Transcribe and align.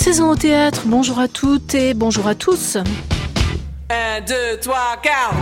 saison 0.00 0.30
au 0.30 0.36
théâtre. 0.36 0.84
Bonjour 0.86 1.18
à 1.18 1.28
toutes 1.28 1.74
et 1.74 1.92
bonjour 1.92 2.26
à 2.26 2.34
tous. 2.34 2.78
1, 3.90 4.20
2, 4.26 4.58
3, 4.60 4.76
4. 5.02 5.34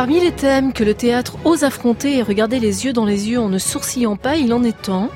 Parmi 0.00 0.18
les 0.20 0.32
thèmes 0.32 0.72
que 0.72 0.82
le 0.82 0.94
théâtre 0.94 1.36
ose 1.44 1.62
affronter 1.62 2.16
et 2.16 2.22
regarder 2.22 2.58
les 2.58 2.86
yeux 2.86 2.94
dans 2.94 3.04
les 3.04 3.28
yeux 3.28 3.38
en 3.38 3.50
ne 3.50 3.58
sourcillant 3.58 4.16
pas, 4.16 4.36
il 4.36 4.54
en 4.54 4.64
est 4.64 4.80
temps 4.80 5.10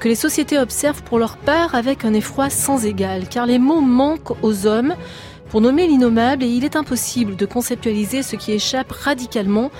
que 0.00 0.08
les 0.08 0.14
sociétés 0.14 0.58
observent 0.58 1.02
pour 1.02 1.18
leur 1.18 1.36
part 1.36 1.74
avec 1.74 2.04
un 2.04 2.14
effroi 2.14 2.50
sans 2.50 2.84
égal, 2.84 3.28
car 3.28 3.46
les 3.46 3.58
mots 3.58 3.80
manquent 3.80 4.42
aux 4.42 4.66
hommes. 4.66 4.94
Pour 5.50 5.60
nommer 5.60 5.86
l'innommable 5.86 6.42
et 6.42 6.48
il 6.48 6.64
est 6.64 6.74
impossible 6.74 7.36
de 7.36 7.46
conceptualiser 7.46 8.22
ce 8.22 8.34
qui 8.34 8.52
échappe 8.52 8.90
radicalement 8.90 9.70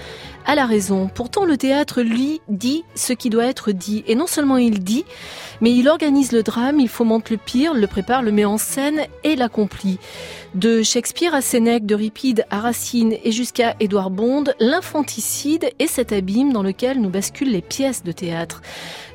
à 0.46 0.54
la 0.54 0.64
raison. 0.64 1.10
Pourtant, 1.12 1.44
le 1.44 1.56
théâtre, 1.56 2.02
lui, 2.02 2.40
dit 2.48 2.84
ce 2.94 3.12
qui 3.12 3.30
doit 3.30 3.46
être 3.46 3.72
dit. 3.72 4.04
Et 4.06 4.14
non 4.14 4.26
seulement 4.26 4.56
il 4.56 4.80
dit, 4.80 5.04
mais 5.60 5.74
il 5.74 5.88
organise 5.88 6.32
le 6.32 6.42
drame, 6.42 6.80
il 6.80 6.88
fomente 6.88 7.30
le 7.30 7.36
pire, 7.36 7.74
le 7.74 7.86
prépare, 7.86 8.22
le 8.22 8.32
met 8.32 8.44
en 8.44 8.58
scène 8.58 9.02
et 9.24 9.36
l'accomplit. 9.36 9.98
De 10.54 10.82
Shakespeare 10.82 11.34
à 11.34 11.42
Sénèque, 11.42 11.84
de 11.84 11.94
Ripide 11.94 12.46
à 12.50 12.60
Racine 12.60 13.16
et 13.24 13.32
jusqu'à 13.32 13.74
Édouard 13.80 14.10
Bond, 14.10 14.44
l'infanticide 14.58 15.70
est 15.78 15.86
cet 15.86 16.12
abîme 16.12 16.52
dans 16.52 16.62
lequel 16.62 17.00
nous 17.00 17.10
basculent 17.10 17.50
les 17.50 17.62
pièces 17.62 18.02
de 18.04 18.12
théâtre. 18.12 18.62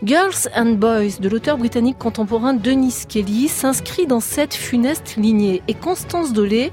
Girls 0.03 0.50
and 0.56 0.73
Boys 0.73 1.19
de 1.19 1.30
l'auteur 1.30 1.58
britannique 1.58 1.97
contemporain 1.97 2.53
Denis 2.53 3.06
Kelly 3.08 3.47
s'inscrit 3.47 4.08
dans 4.08 4.19
cette 4.19 4.53
funeste 4.53 5.16
lignée 5.16 5.61
et 5.67 5.73
Constance 5.73 6.34
Dolé 6.34 6.72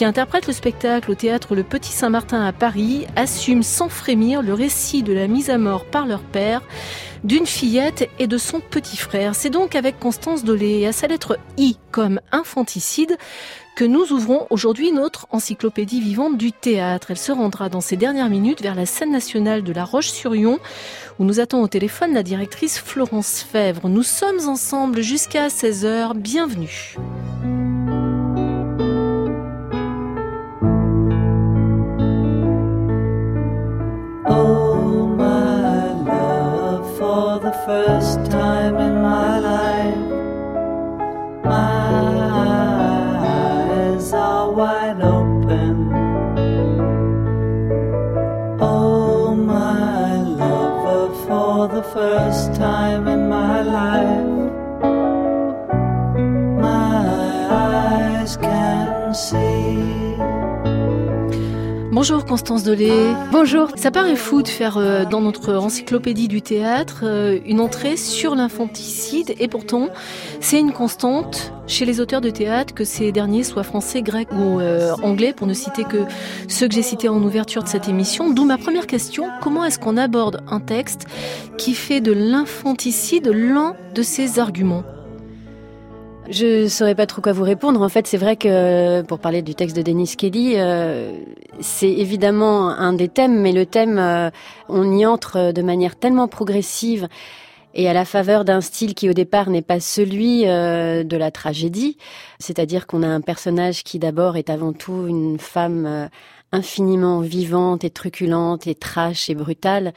qui 0.00 0.06
interprète 0.06 0.46
le 0.46 0.54
spectacle 0.54 1.10
au 1.10 1.14
théâtre 1.14 1.54
Le 1.54 1.62
Petit 1.62 1.92
Saint-Martin 1.92 2.42
à 2.42 2.54
Paris, 2.54 3.06
assume 3.16 3.62
sans 3.62 3.90
frémir 3.90 4.40
le 4.40 4.54
récit 4.54 5.02
de 5.02 5.12
la 5.12 5.26
mise 5.26 5.50
à 5.50 5.58
mort 5.58 5.84
par 5.84 6.06
leur 6.06 6.22
père 6.22 6.62
d'une 7.22 7.44
fillette 7.44 8.08
et 8.18 8.26
de 8.26 8.38
son 8.38 8.60
petit 8.60 8.96
frère. 8.96 9.34
C'est 9.34 9.50
donc 9.50 9.74
avec 9.74 9.98
Constance 9.98 10.42
Dolé 10.42 10.78
et 10.78 10.86
à 10.86 10.92
sa 10.92 11.06
lettre 11.06 11.38
I 11.58 11.76
comme 11.90 12.18
infanticide 12.32 13.18
que 13.76 13.84
nous 13.84 14.10
ouvrons 14.10 14.46
aujourd'hui 14.48 14.90
notre 14.90 15.26
encyclopédie 15.32 16.00
vivante 16.00 16.38
du 16.38 16.50
théâtre. 16.50 17.10
Elle 17.10 17.18
se 17.18 17.32
rendra 17.32 17.68
dans 17.68 17.82
ces 17.82 17.98
dernières 17.98 18.30
minutes 18.30 18.62
vers 18.62 18.76
la 18.76 18.86
scène 18.86 19.12
nationale 19.12 19.62
de 19.62 19.72
La 19.74 19.84
Roche-sur-Yon 19.84 20.60
où 21.18 21.24
nous 21.24 21.40
attend 21.40 21.60
au 21.60 21.68
téléphone 21.68 22.14
la 22.14 22.22
directrice 22.22 22.78
Florence 22.78 23.42
Fèvre. 23.42 23.90
Nous 23.90 24.02
sommes 24.02 24.48
ensemble 24.48 25.02
jusqu'à 25.02 25.48
16h. 25.48 26.14
Bienvenue. 26.14 26.96
First 37.70 38.28
time 38.32 38.78
in 38.78 38.99
Bonjour 62.00 62.24
Constance 62.24 62.64
Dolé. 62.64 62.90
Bonjour. 63.30 63.68
Ça 63.76 63.90
paraît 63.90 64.16
fou 64.16 64.40
de 64.40 64.48
faire 64.48 64.78
euh, 64.78 65.04
dans 65.04 65.20
notre 65.20 65.52
encyclopédie 65.56 66.28
du 66.28 66.40
théâtre 66.40 67.02
euh, 67.02 67.38
une 67.44 67.60
entrée 67.60 67.98
sur 67.98 68.34
l'infanticide 68.34 69.34
et 69.38 69.48
pourtant 69.48 69.90
c'est 70.40 70.58
une 70.58 70.72
constante 70.72 71.52
chez 71.66 71.84
les 71.84 72.00
auteurs 72.00 72.22
de 72.22 72.30
théâtre 72.30 72.72
que 72.72 72.84
ces 72.84 73.12
derniers 73.12 73.44
soient 73.44 73.64
français, 73.64 74.00
grecs 74.00 74.32
ou 74.32 74.60
euh, 74.60 74.94
anglais 75.02 75.34
pour 75.34 75.46
ne 75.46 75.52
citer 75.52 75.84
que 75.84 76.06
ceux 76.48 76.68
que 76.68 76.74
j'ai 76.74 76.80
cités 76.80 77.10
en 77.10 77.22
ouverture 77.22 77.64
de 77.64 77.68
cette 77.68 77.86
émission. 77.86 78.32
D'où 78.32 78.46
ma 78.46 78.56
première 78.56 78.86
question, 78.86 79.28
comment 79.42 79.62
est-ce 79.66 79.78
qu'on 79.78 79.98
aborde 79.98 80.40
un 80.48 80.60
texte 80.60 81.04
qui 81.58 81.74
fait 81.74 82.00
de 82.00 82.12
l'infanticide 82.12 83.28
l'un 83.28 83.76
de 83.94 84.00
ses 84.00 84.38
arguments? 84.38 84.84
Je 86.30 86.68
saurais 86.68 86.94
pas 86.94 87.06
trop 87.06 87.20
quoi 87.20 87.32
vous 87.32 87.42
répondre. 87.42 87.82
En 87.82 87.88
fait, 87.88 88.06
c'est 88.06 88.16
vrai 88.16 88.36
que 88.36 89.02
pour 89.02 89.18
parler 89.18 89.42
du 89.42 89.56
texte 89.56 89.76
de 89.76 89.82
Denis 89.82 90.14
Kelly, 90.16 90.54
euh, 90.56 91.12
c'est 91.60 91.90
évidemment 91.90 92.68
un 92.68 92.92
des 92.92 93.08
thèmes, 93.08 93.40
mais 93.40 93.50
le 93.50 93.66
thème, 93.66 93.98
euh, 93.98 94.30
on 94.68 94.96
y 94.96 95.04
entre 95.04 95.50
de 95.50 95.62
manière 95.62 95.96
tellement 95.96 96.28
progressive 96.28 97.08
et 97.74 97.88
à 97.88 97.92
la 97.92 98.04
faveur 98.04 98.44
d'un 98.44 98.60
style 98.60 98.94
qui 98.94 99.10
au 99.10 99.12
départ 99.12 99.50
n'est 99.50 99.60
pas 99.62 99.80
celui 99.80 100.46
euh, 100.46 101.02
de 101.02 101.16
la 101.16 101.32
tragédie, 101.32 101.96
c'est-à-dire 102.38 102.86
qu'on 102.86 103.02
a 103.02 103.08
un 103.08 103.20
personnage 103.20 103.82
qui 103.82 103.98
d'abord 103.98 104.36
est 104.36 104.50
avant 104.50 104.72
tout 104.72 105.06
une 105.08 105.38
femme 105.40 105.84
euh, 105.86 106.06
infiniment 106.52 107.20
vivante 107.20 107.82
et 107.82 107.90
truculente 107.90 108.68
et 108.68 108.76
trash 108.76 109.30
et 109.30 109.34
brutale. 109.34 109.92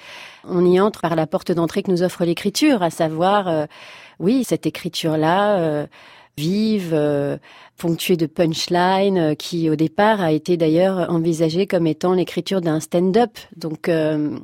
On 0.48 0.66
y 0.66 0.80
entre 0.80 1.02
par 1.02 1.16
la 1.16 1.28
porte 1.28 1.52
d'entrée 1.52 1.84
que 1.84 1.92
nous 1.92 2.02
offre 2.02 2.26
l'écriture, 2.26 2.82
à 2.82 2.90
savoir, 2.90 3.48
euh, 3.48 3.66
oui, 4.20 4.44
cette 4.44 4.66
écriture-là. 4.66 5.60
euh, 5.60 5.86
vive, 6.38 6.92
euh, 6.94 7.38
ponctuée 7.78 8.18
de 8.18 8.26
punchline, 8.26 9.18
euh, 9.18 9.36
qui 9.36 9.70
au 9.70 9.76
départ 9.76 10.22
a 10.22 10.32
été 10.32 10.58
d'ailleurs 10.58 11.10
envisagée 11.10 11.68
comme 11.68 11.88
étant 11.88 12.14
l'écriture 12.14 12.62
d'un 12.62 12.80
stand-up. 12.80 13.38
Donc, 13.56 13.90
euh, 13.90 14.38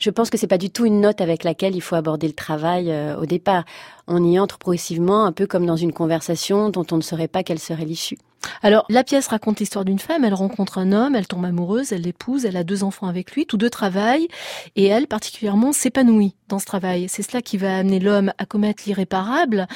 je 0.00 0.08
pense 0.08 0.30
que 0.30 0.38
c'est 0.38 0.46
pas 0.46 0.58
du 0.58 0.70
tout 0.70 0.86
une 0.86 1.00
note 1.00 1.20
avec 1.20 1.44
laquelle 1.44 1.76
il 1.76 1.82
faut 1.82 1.94
aborder 1.94 2.26
le 2.26 2.32
travail 2.32 2.90
euh, 2.90 3.16
au 3.18 3.26
départ. 3.26 3.64
On 4.08 4.24
y 4.24 4.38
entre 4.38 4.58
progressivement, 4.58 5.26
un 5.26 5.32
peu 5.32 5.46
comme 5.46 5.66
dans 5.66 5.76
une 5.76 5.92
conversation 5.92 6.70
dont 6.70 6.86
on 6.90 6.96
ne 6.96 7.02
saurait 7.02 7.28
pas 7.28 7.42
quelle 7.42 7.58
serait 7.58 7.84
l'issue. 7.84 8.16
Alors, 8.62 8.84
la 8.88 9.04
pièce 9.04 9.28
raconte 9.28 9.60
l'histoire 9.60 9.84
d'une 9.84 9.98
femme, 9.98 10.24
elle 10.24 10.34
rencontre 10.34 10.78
un 10.78 10.92
homme, 10.92 11.14
elle 11.14 11.26
tombe 11.26 11.44
amoureuse, 11.44 11.92
elle 11.92 12.02
l'épouse, 12.02 12.44
elle 12.44 12.56
a 12.56 12.64
deux 12.64 12.84
enfants 12.84 13.06
avec 13.06 13.32
lui, 13.32 13.46
tous 13.46 13.56
deux 13.56 13.70
travaillent, 13.70 14.28
et 14.76 14.86
elle, 14.86 15.06
particulièrement, 15.06 15.72
s'épanouit 15.72 16.34
dans 16.48 16.58
ce 16.58 16.66
travail. 16.66 17.06
C'est 17.08 17.22
cela 17.22 17.42
qui 17.42 17.56
va 17.56 17.78
amener 17.78 18.00
l'homme 18.00 18.32
à 18.38 18.46
commettre 18.46 18.82
l'irréparable. 18.86 19.66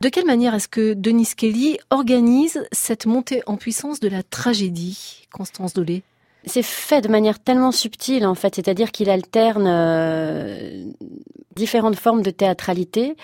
De 0.00 0.08
quelle 0.08 0.26
manière 0.26 0.54
est-ce 0.54 0.68
que 0.68 0.94
Denis 0.94 1.30
Kelly 1.36 1.78
organise 1.90 2.62
cette 2.72 3.06
montée 3.06 3.42
en 3.46 3.56
puissance 3.56 4.00
de 4.00 4.08
la 4.08 4.22
tragédie, 4.22 5.26
Constance 5.32 5.74
Dolé? 5.74 6.02
C'est 6.44 6.62
fait 6.62 7.00
de 7.00 7.08
manière 7.08 7.38
tellement 7.38 7.72
subtile, 7.72 8.26
en 8.26 8.34
fait, 8.34 8.56
c'est-à-dire 8.56 8.90
qu'il 8.90 9.10
alterne 9.10 9.66
euh, 9.68 10.84
différentes 11.54 11.96
formes 11.96 12.22
de 12.22 12.30
théâtralité. 12.30 13.16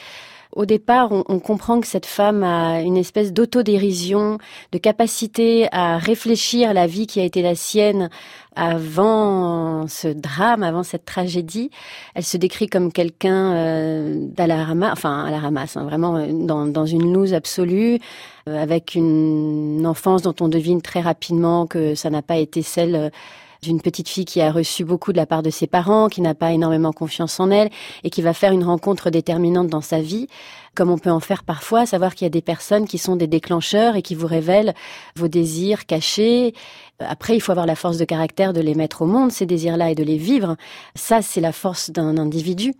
Au 0.52 0.64
départ, 0.66 1.12
on, 1.12 1.24
on, 1.28 1.38
comprend 1.38 1.80
que 1.80 1.86
cette 1.86 2.06
femme 2.06 2.42
a 2.42 2.80
une 2.80 2.96
espèce 2.96 3.32
d'autodérision, 3.32 4.38
de 4.72 4.78
capacité 4.78 5.68
à 5.72 5.98
réfléchir 5.98 6.72
la 6.72 6.86
vie 6.86 7.06
qui 7.06 7.20
a 7.20 7.24
été 7.24 7.42
la 7.42 7.54
sienne 7.54 8.08
avant 8.58 9.86
ce 9.86 10.08
drame, 10.08 10.64
avant 10.64 10.82
cette 10.82 11.04
tragédie. 11.04 11.70
Elle 12.14 12.24
se 12.24 12.36
décrit 12.36 12.66
comme 12.66 12.92
quelqu'un 12.92 13.54
euh, 13.54 14.26
la 14.36 14.66
enfin 14.90 15.24
à 15.24 15.30
la 15.30 15.38
vraiment 15.84 16.26
dans, 16.32 16.66
dans, 16.66 16.86
une 16.86 17.12
loose 17.12 17.34
absolue, 17.34 18.00
euh, 18.48 18.60
avec 18.60 18.96
une 18.96 19.86
enfance 19.86 20.22
dont 20.22 20.34
on 20.40 20.48
devine 20.48 20.82
très 20.82 21.00
rapidement 21.00 21.66
que 21.66 21.94
ça 21.94 22.10
n'a 22.10 22.22
pas 22.22 22.36
été 22.36 22.62
celle 22.62 22.94
euh, 22.96 23.10
d'une 23.62 23.80
petite 23.80 24.08
fille 24.08 24.24
qui 24.24 24.40
a 24.40 24.52
reçu 24.52 24.84
beaucoup 24.84 25.12
de 25.12 25.16
la 25.16 25.26
part 25.26 25.42
de 25.42 25.50
ses 25.50 25.66
parents, 25.66 26.08
qui 26.08 26.20
n'a 26.20 26.34
pas 26.34 26.52
énormément 26.52 26.92
confiance 26.92 27.40
en 27.40 27.50
elle 27.50 27.70
et 28.04 28.10
qui 28.10 28.22
va 28.22 28.32
faire 28.32 28.52
une 28.52 28.64
rencontre 28.64 29.10
déterminante 29.10 29.68
dans 29.68 29.80
sa 29.80 30.00
vie, 30.00 30.26
comme 30.74 30.90
on 30.90 30.98
peut 30.98 31.10
en 31.10 31.20
faire 31.20 31.44
parfois, 31.44 31.86
savoir 31.86 32.14
qu'il 32.14 32.24
y 32.24 32.26
a 32.26 32.30
des 32.30 32.42
personnes 32.42 32.86
qui 32.86 32.98
sont 32.98 33.16
des 33.16 33.26
déclencheurs 33.26 33.96
et 33.96 34.02
qui 34.02 34.14
vous 34.14 34.26
révèlent 34.26 34.74
vos 35.16 35.28
désirs 35.28 35.86
cachés. 35.86 36.54
Après, 37.00 37.34
il 37.34 37.40
faut 37.40 37.52
avoir 37.52 37.66
la 37.66 37.74
force 37.74 37.98
de 37.98 38.04
caractère 38.04 38.52
de 38.52 38.60
les 38.60 38.74
mettre 38.74 39.02
au 39.02 39.06
monde, 39.06 39.32
ces 39.32 39.46
désirs-là, 39.46 39.90
et 39.90 39.94
de 39.94 40.04
les 40.04 40.18
vivre. 40.18 40.56
Ça, 40.94 41.22
c'est 41.22 41.40
la 41.40 41.52
force 41.52 41.90
d'un 41.90 42.16
individu. 42.16 42.74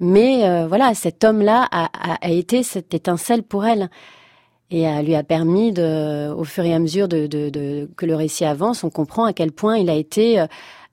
Mais 0.00 0.48
euh, 0.48 0.66
voilà, 0.66 0.94
cet 0.94 1.24
homme-là 1.24 1.68
a, 1.70 1.84
a, 1.84 2.14
a 2.20 2.30
été 2.30 2.62
cette 2.62 2.94
étincelle 2.94 3.42
pour 3.42 3.66
elle 3.66 3.90
et 4.70 4.82
elle 4.82 5.06
lui 5.06 5.14
a 5.14 5.22
permis, 5.22 5.72
de, 5.72 6.32
au 6.32 6.44
fur 6.44 6.64
et 6.64 6.72
à 6.72 6.78
mesure 6.78 7.08
de, 7.08 7.26
de, 7.26 7.50
de, 7.50 7.88
que 7.96 8.06
le 8.06 8.14
récit 8.14 8.44
avance, 8.44 8.84
on 8.84 8.90
comprend 8.90 9.24
à 9.24 9.32
quel 9.32 9.52
point 9.52 9.78
il 9.78 9.90
a 9.90 9.94
été 9.94 10.44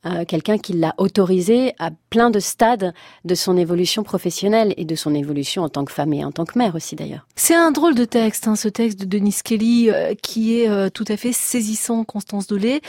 euh, 0.08 0.26
quelqu'un 0.26 0.58
qui 0.58 0.74
l'a 0.74 0.94
autorisé 0.98 1.74
à 1.80 1.92
plein 2.10 2.30
de 2.30 2.40
stades 2.40 2.94
de 3.26 3.36
son 3.36 3.58
évolution 3.58 4.04
professionnelle 4.04 4.74
et 4.78 4.86
de 4.86 4.96
son 4.96 5.14
évolution 5.14 5.64
en 5.64 5.70
tant 5.70 5.86
que 5.86 5.92
femme 5.92 6.14
et 6.14 6.24
en 6.24 6.32
tant 6.32 6.46
que 6.46 6.58
mère 6.58 6.76
aussi 6.76 6.96
d'ailleurs. 6.96 7.28
C'est 7.36 7.56
un 7.56 7.72
drôle 7.72 7.96
de 7.96 8.06
texte, 8.06 8.48
hein, 8.48 8.56
ce 8.56 8.68
texte 8.68 9.00
de 9.00 9.06
Denis 9.06 9.38
Kelly, 9.44 9.90
euh, 9.90 10.14
qui 10.22 10.60
est 10.60 10.70
euh, 10.70 10.90
tout 10.90 11.06
à 11.08 11.18
fait 11.18 11.32
saisissant, 11.32 12.04
Constance 12.04 12.48
Dolé. 12.48 12.82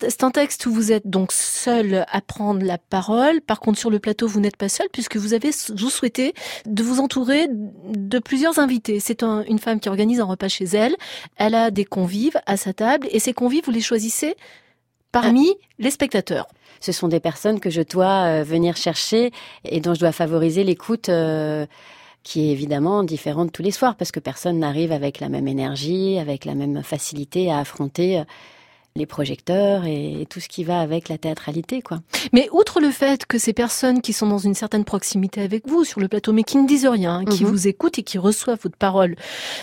C'est 0.00 0.24
un 0.24 0.30
texte 0.30 0.66
où 0.66 0.72
vous 0.72 0.92
êtes 0.92 1.08
donc 1.08 1.32
seule 1.32 2.04
à 2.10 2.20
prendre 2.20 2.64
la 2.64 2.78
parole. 2.78 3.40
Par 3.40 3.60
contre, 3.60 3.78
sur 3.78 3.90
le 3.90 3.98
plateau, 3.98 4.26
vous 4.26 4.40
n'êtes 4.40 4.56
pas 4.56 4.68
seule 4.68 4.88
puisque 4.92 5.16
vous 5.16 5.34
avez, 5.34 5.50
vous 5.74 5.90
souhaitez 5.90 6.34
de 6.66 6.82
vous 6.82 7.00
entourer 7.00 7.48
de 7.50 8.18
plusieurs 8.18 8.58
invités. 8.58 9.00
C'est 9.00 9.22
une 9.22 9.58
femme 9.58 9.80
qui 9.80 9.88
organise 9.88 10.20
un 10.20 10.24
repas 10.24 10.48
chez 10.48 10.64
elle. 10.64 10.96
Elle 11.36 11.54
a 11.54 11.70
des 11.70 11.84
convives 11.84 12.38
à 12.46 12.56
sa 12.56 12.72
table 12.72 13.08
et 13.10 13.18
ces 13.18 13.32
convives, 13.32 13.64
vous 13.64 13.72
les 13.72 13.80
choisissez 13.80 14.36
parmi 15.12 15.54
les 15.78 15.90
spectateurs. 15.90 16.46
Ce 16.80 16.92
sont 16.92 17.08
des 17.08 17.20
personnes 17.20 17.60
que 17.60 17.70
je 17.70 17.82
dois 17.82 18.24
euh, 18.24 18.42
venir 18.42 18.76
chercher 18.76 19.32
et 19.64 19.80
dont 19.80 19.94
je 19.94 20.00
dois 20.00 20.12
favoriser 20.12 20.64
l'écoute 20.64 21.08
euh, 21.08 21.66
qui 22.22 22.48
est 22.48 22.52
évidemment 22.52 23.02
différente 23.02 23.52
tous 23.52 23.62
les 23.62 23.70
soirs 23.70 23.96
parce 23.96 24.12
que 24.12 24.20
personne 24.20 24.58
n'arrive 24.58 24.92
avec 24.92 25.20
la 25.20 25.28
même 25.28 25.48
énergie, 25.48 26.18
avec 26.18 26.44
la 26.44 26.54
même 26.54 26.82
facilité 26.82 27.50
à 27.50 27.58
affronter 27.58 28.18
euh, 28.18 28.24
les 28.96 29.06
projecteurs 29.06 29.84
et 29.84 30.26
tout 30.28 30.40
ce 30.40 30.48
qui 30.48 30.64
va 30.64 30.80
avec 30.80 31.08
la 31.08 31.18
théâtralité, 31.18 31.82
quoi. 31.82 32.00
Mais 32.32 32.48
outre 32.52 32.80
le 32.80 32.90
fait 32.90 33.26
que 33.26 33.38
ces 33.38 33.52
personnes 33.52 34.00
qui 34.00 34.12
sont 34.12 34.26
dans 34.26 34.38
une 34.38 34.54
certaine 34.54 34.84
proximité 34.84 35.40
avec 35.40 35.68
vous 35.68 35.84
sur 35.84 36.00
le 36.00 36.08
plateau, 36.08 36.32
mais 36.32 36.42
qui 36.42 36.56
ne 36.56 36.66
disent 36.66 36.86
rien, 36.86 37.24
qui 37.24 37.44
mhm. 37.44 37.50
vous 37.50 37.68
écoutent 37.68 37.98
et 37.98 38.02
qui 38.02 38.18
reçoivent 38.18 38.58
votre 38.62 38.76
parole, 38.76 39.16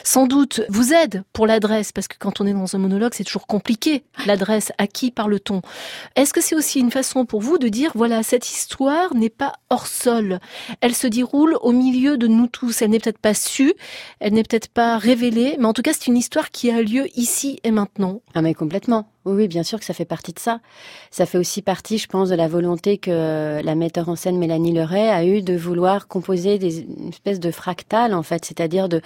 sans 0.04 0.28
doute 0.28 0.62
vous 0.70 0.94
aident 0.94 1.24
pour 1.34 1.48
l'adresse, 1.48 1.92
parce 1.92 2.08
que 2.08 2.18
quand 2.18 2.42
on 2.42 2.48
est 2.48 2.54
dans 2.54 2.76
un 2.76 2.80
monologue, 2.80 3.14
c'est 3.14 3.24
toujours 3.24 3.48
compliqué. 3.48 4.04
L'adresse, 4.26 4.72
à 4.78 4.88
qui 4.88 5.12
parle-t-on? 5.12 5.62
Est-ce 6.16 6.34
que 6.34 6.42
c'est 6.42 6.56
aussi 6.56 6.80
une 6.80 6.92
façon 6.92 7.26
pour 7.26 7.42
vous 7.42 7.58
de 7.58 7.68
dire, 7.68 7.92
voilà, 7.96 8.24
cette 8.24 8.50
histoire 8.50 9.14
n'est 9.16 9.30
pas 9.30 9.54
hors 9.70 9.88
sol. 9.88 10.40
Elle 10.82 10.96
se 10.96 11.08
déroule 11.08 11.58
au 11.62 11.72
milieu 11.72 12.18
de 12.18 12.28
nous 12.28 12.48
tous. 12.48 12.82
Elle 12.82 12.92
n'est 12.92 13.00
peut-être 13.00 13.18
pas 13.18 13.34
sue, 13.34 13.74
elle 14.20 14.34
n'est 14.34 14.44
peut-être 14.44 14.70
pas 14.70 14.98
révélée, 14.98 15.56
mais 15.60 15.66
en 15.66 15.74
tout 15.74 15.82
cas, 15.82 15.94
c'est 15.94 16.08
une 16.08 16.18
histoire 16.18 16.52
qui 16.52 16.72
a 16.72 16.82
lieu 16.82 17.08
ici 17.18 17.60
et 17.64 17.72
maintenant. 17.72 18.22
Ah 18.34 18.42
mais 18.42 18.54
complètement. 18.54 19.08
Oui, 19.26 19.48
bien 19.48 19.64
sûr 19.64 19.80
que 19.80 19.86
ça 19.86 19.94
fait 19.94 20.04
partie 20.04 20.34
de 20.34 20.40
ça. 20.40 20.60
Ça 21.10 21.26
fait 21.26 21.38
aussi 21.38 21.62
partie, 21.62 21.98
je 21.98 22.08
pense, 22.08 22.28
de 22.28 22.36
la 22.36 22.50
volonté 22.50 22.98
que 22.98 23.62
la 23.64 23.76
metteur 23.76 24.10
en 24.10 24.18
scène 24.18 24.38
Mélanie 24.38 24.74
Leray 24.74 25.10
a 25.10 25.24
eu 25.24 25.42
de 25.42 25.56
vouloir 25.56 26.10
composer 26.10 26.60
des, 26.60 26.82
une 26.82 27.08
espèce 27.08 27.40
de 27.40 27.50
fractal, 27.50 28.14
en 28.14 28.24
fait, 28.24 28.44
c'est-à-dire 28.44 28.90
de, 28.90 29.00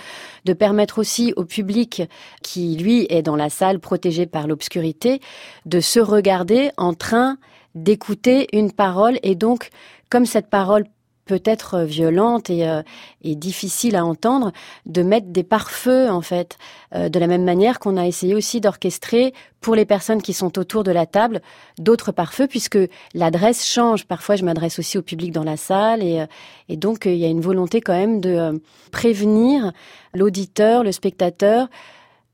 de 0.46 0.54
permettre 0.54 0.98
aussi 0.98 1.34
au 1.36 1.46
public 1.46 2.02
qui, 2.42 2.76
lui, 2.78 3.06
est 3.10 3.22
dans 3.22 3.36
la 3.36 3.52
salle 3.52 3.80
protégé 3.80 4.26
par 4.26 4.48
l'obscurité, 4.48 5.22
de 5.68 5.80
se 5.80 6.00
regarder 6.00 6.72
en 6.78 6.96
train 6.96 7.38
d'écouter 7.76 8.48
une 8.54 8.72
parole 8.72 9.20
et 9.22 9.36
donc, 9.36 9.70
comme 10.10 10.26
cette 10.26 10.50
parole 10.50 10.86
peut 11.28 11.42
être 11.46 11.76
euh, 11.76 11.86
violente 11.86 12.50
et, 12.50 12.68
euh, 12.68 12.82
et, 13.22 13.36
difficile 13.36 13.96
à 13.96 14.04
entendre, 14.04 14.52
de 14.86 15.04
mettre 15.04 15.28
des 15.28 15.44
pare-feux 15.44 16.10
en 16.10 16.22
fait, 16.22 16.58
euh, 16.96 17.10
de 17.10 17.20
la 17.20 17.28
même 17.28 17.44
manière 17.44 17.80
qu'on 17.80 17.98
a 17.98 18.08
essayé 18.08 18.34
aussi 18.34 18.62
d'orchestrer 18.62 19.34
pour 19.62 19.76
les 19.76 19.86
personnes 19.86 20.22
qui 20.22 20.34
sont 20.34 20.58
autour 20.58 20.84
de 20.84 20.92
la 20.92 21.06
table 21.06 21.42
d'autres 21.78 22.12
pare-feux, 22.12 22.48
puisque 22.48 22.80
l'adresse 23.14 23.68
change. 23.68 24.06
Parfois, 24.06 24.36
je 24.36 24.46
m'adresse 24.46 24.80
aussi 24.80 24.98
au 24.98 25.02
public 25.02 25.32
dans 25.32 25.44
la 25.44 25.58
salle, 25.58 26.02
et, 26.02 26.26
et 26.70 26.78
donc 26.78 27.06
il 27.06 27.18
y 27.18 27.26
a 27.26 27.30
une 27.30 27.42
volonté 27.42 27.82
quand 27.82 27.98
même 27.98 28.22
de 28.22 28.62
prévenir 28.92 29.74
l'auditeur, 30.14 30.84
le 30.84 30.92
spectateur 30.92 31.68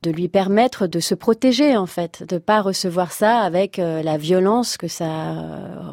de 0.04 0.12
lui 0.12 0.28
permettre 0.28 0.86
de 0.86 1.00
se 1.00 1.16
protéger 1.16 1.78
en 1.78 1.86
fait, 1.86 2.24
de 2.28 2.38
pas 2.38 2.62
recevoir 2.62 3.14
ça 3.14 3.40
avec 3.40 3.78
la 3.78 4.18
violence 4.18 4.76
que 4.76 4.90
ça 4.90 5.34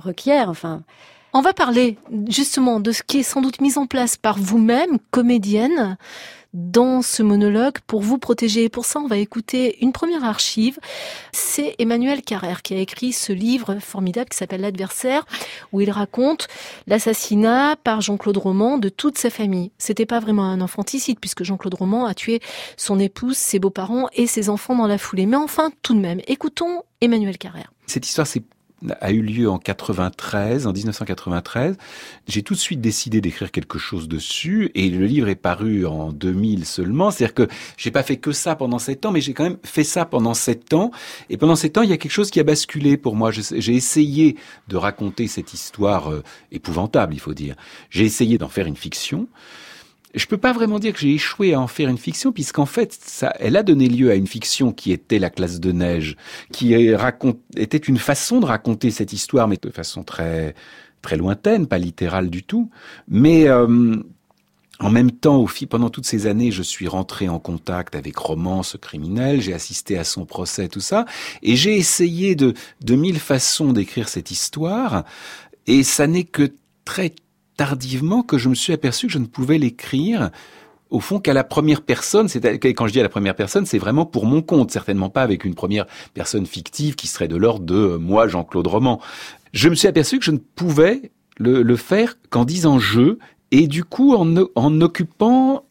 requiert. 0.02 0.48
Enfin, 0.48 0.82
on 1.32 1.40
va 1.40 1.52
parler 1.52 1.96
justement 2.28 2.80
de 2.80 2.92
ce 2.92 3.02
qui 3.02 3.18
est 3.18 3.22
sans 3.22 3.40
doute 3.40 3.60
mis 3.60 3.78
en 3.78 3.86
place 3.86 4.16
par 4.16 4.38
vous-même, 4.38 4.98
comédienne, 5.10 5.96
dans 6.52 7.02
ce 7.02 7.22
monologue 7.22 7.78
pour 7.86 8.02
vous 8.02 8.18
protéger. 8.18 8.64
Et 8.64 8.68
pour 8.68 8.84
ça, 8.84 8.98
on 8.98 9.06
va 9.06 9.18
écouter 9.18 9.82
une 9.82 9.92
première 9.92 10.24
archive. 10.24 10.78
C'est 11.32 11.76
Emmanuel 11.78 12.22
Carrère 12.22 12.62
qui 12.62 12.74
a 12.74 12.78
écrit 12.78 13.12
ce 13.12 13.32
livre 13.32 13.78
formidable 13.78 14.30
qui 14.30 14.36
s'appelle 14.36 14.62
L'adversaire, 14.62 15.26
où 15.72 15.80
il 15.80 15.90
raconte 15.90 16.48
l'assassinat 16.86 17.76
par 17.76 18.00
Jean-Claude 18.00 18.36
Roman 18.36 18.78
de 18.78 18.88
toute 18.88 19.18
sa 19.18 19.30
famille. 19.30 19.70
C'était 19.78 20.06
pas 20.06 20.20
vraiment 20.20 20.44
un 20.44 20.60
infanticide 20.60 21.18
puisque 21.20 21.44
Jean-Claude 21.44 21.74
Roman 21.74 22.06
a 22.06 22.14
tué 22.14 22.40
son 22.76 22.98
épouse, 22.98 23.36
ses 23.36 23.58
beaux-parents 23.58 24.08
et 24.14 24.26
ses 24.26 24.48
enfants 24.48 24.74
dans 24.74 24.86
la 24.86 24.98
foulée. 24.98 25.26
Mais 25.26 25.36
enfin, 25.36 25.70
tout 25.82 25.94
de 25.94 26.00
même, 26.00 26.20
écoutons 26.26 26.82
Emmanuel 27.00 27.38
Carrère. 27.38 27.72
Cette 27.86 28.06
histoire, 28.06 28.26
c'est 28.26 28.42
a 29.00 29.12
eu 29.12 29.22
lieu 29.22 29.50
en 29.50 29.58
93, 29.58 30.66
en 30.66 30.72
1993. 30.72 31.76
J'ai 32.28 32.42
tout 32.42 32.54
de 32.54 32.58
suite 32.58 32.80
décidé 32.80 33.20
d'écrire 33.20 33.50
quelque 33.50 33.78
chose 33.78 34.08
dessus 34.08 34.70
et 34.74 34.88
le 34.88 35.06
livre 35.06 35.28
est 35.28 35.34
paru 35.34 35.86
en 35.86 36.12
2000 36.12 36.64
seulement. 36.64 37.10
C'est-à-dire 37.10 37.34
que 37.34 37.48
j'ai 37.76 37.90
pas 37.90 38.02
fait 38.02 38.16
que 38.16 38.32
ça 38.32 38.56
pendant 38.56 38.78
sept 38.78 39.04
ans, 39.04 39.12
mais 39.12 39.20
j'ai 39.20 39.34
quand 39.34 39.44
même 39.44 39.58
fait 39.64 39.84
ça 39.84 40.04
pendant 40.04 40.34
sept 40.34 40.72
ans. 40.72 40.90
Et 41.28 41.36
pendant 41.36 41.56
sept 41.56 41.76
ans, 41.78 41.82
il 41.82 41.90
y 41.90 41.92
a 41.92 41.98
quelque 41.98 42.12
chose 42.12 42.30
qui 42.30 42.40
a 42.40 42.44
basculé 42.44 42.96
pour 42.96 43.16
moi. 43.16 43.30
J'ai 43.30 43.74
essayé 43.74 44.36
de 44.68 44.76
raconter 44.76 45.26
cette 45.26 45.52
histoire 45.52 46.10
euh, 46.10 46.22
épouvantable, 46.52 47.14
il 47.14 47.20
faut 47.20 47.34
dire. 47.34 47.56
J'ai 47.90 48.04
essayé 48.04 48.38
d'en 48.38 48.48
faire 48.48 48.66
une 48.66 48.76
fiction 48.76 49.28
je 50.14 50.26
peux 50.26 50.38
pas 50.38 50.52
vraiment 50.52 50.78
dire 50.78 50.92
que 50.92 50.98
j'ai 50.98 51.14
échoué 51.14 51.54
à 51.54 51.60
en 51.60 51.66
faire 51.66 51.88
une 51.88 51.98
fiction, 51.98 52.32
puisqu'en 52.32 52.66
fait, 52.66 52.92
ça, 52.92 53.32
elle 53.38 53.56
a 53.56 53.62
donné 53.62 53.88
lieu 53.88 54.10
à 54.10 54.14
une 54.14 54.26
fiction 54.26 54.72
qui 54.72 54.92
était 54.92 55.18
La 55.18 55.30
classe 55.30 55.60
de 55.60 55.72
neige, 55.72 56.16
qui 56.52 56.74
était 56.74 57.78
une 57.78 57.98
façon 57.98 58.40
de 58.40 58.46
raconter 58.46 58.90
cette 58.90 59.12
histoire, 59.12 59.48
mais 59.48 59.58
de 59.60 59.70
façon 59.70 60.02
très 60.02 60.54
très 61.02 61.16
lointaine, 61.16 61.66
pas 61.66 61.78
littérale 61.78 62.28
du 62.28 62.42
tout. 62.42 62.70
Mais 63.08 63.48
euh, 63.48 63.96
en 64.80 64.90
même 64.90 65.10
temps, 65.10 65.36
au 65.36 65.48
pendant 65.68 65.90
toutes 65.90 66.06
ces 66.06 66.26
années, 66.26 66.50
je 66.50 66.62
suis 66.62 66.88
rentré 66.88 67.28
en 67.28 67.38
contact 67.38 67.94
avec 67.94 68.16
Romance 68.16 68.76
criminel, 68.80 69.40
j'ai 69.40 69.52
assisté 69.52 69.98
à 69.98 70.04
son 70.04 70.24
procès, 70.24 70.68
tout 70.68 70.80
ça, 70.80 71.04
et 71.42 71.54
j'ai 71.56 71.76
essayé 71.76 72.34
de, 72.34 72.54
de 72.82 72.94
mille 72.94 73.18
façons 73.18 73.72
d'écrire 73.72 74.08
cette 74.08 74.30
histoire, 74.30 75.04
et 75.66 75.82
ça 75.82 76.06
n'est 76.06 76.24
que 76.24 76.52
très 76.84 77.14
tardivement 77.60 78.22
que 78.22 78.38
je 78.38 78.48
me 78.48 78.54
suis 78.54 78.72
aperçu 78.72 79.06
que 79.06 79.12
je 79.12 79.18
ne 79.18 79.26
pouvais 79.26 79.58
l'écrire 79.58 80.30
au 80.88 80.98
fond 80.98 81.20
qu'à 81.20 81.34
la 81.34 81.44
première 81.44 81.82
personne, 81.82 82.26
c'est 82.26 82.40
quand 82.72 82.86
je 82.86 82.92
dis 82.94 83.00
à 83.00 83.02
la 83.02 83.10
première 83.10 83.34
personne, 83.36 83.66
c'est 83.66 83.76
vraiment 83.76 84.06
pour 84.06 84.24
mon 84.24 84.40
compte, 84.40 84.70
certainement 84.70 85.10
pas 85.10 85.20
avec 85.20 85.44
une 85.44 85.54
première 85.54 85.84
personne 86.14 86.46
fictive 86.46 86.94
qui 86.94 87.06
serait 87.06 87.28
de 87.28 87.36
l'ordre 87.36 87.66
de 87.66 87.74
euh, 87.74 87.98
moi, 87.98 88.28
Jean-Claude 88.28 88.66
Roman. 88.66 88.98
Je 89.52 89.68
me 89.68 89.74
suis 89.74 89.88
aperçu 89.88 90.18
que 90.18 90.24
je 90.24 90.30
ne 90.30 90.38
pouvais 90.38 91.12
le, 91.36 91.76
faire 91.76 92.16
qu'en 92.30 92.46
disant 92.46 92.78
je, 92.78 93.18
et 93.50 93.66
du 93.66 93.84
coup 93.84 94.14
en, 94.14 94.34
en 94.54 94.80
occupant 94.80 95.66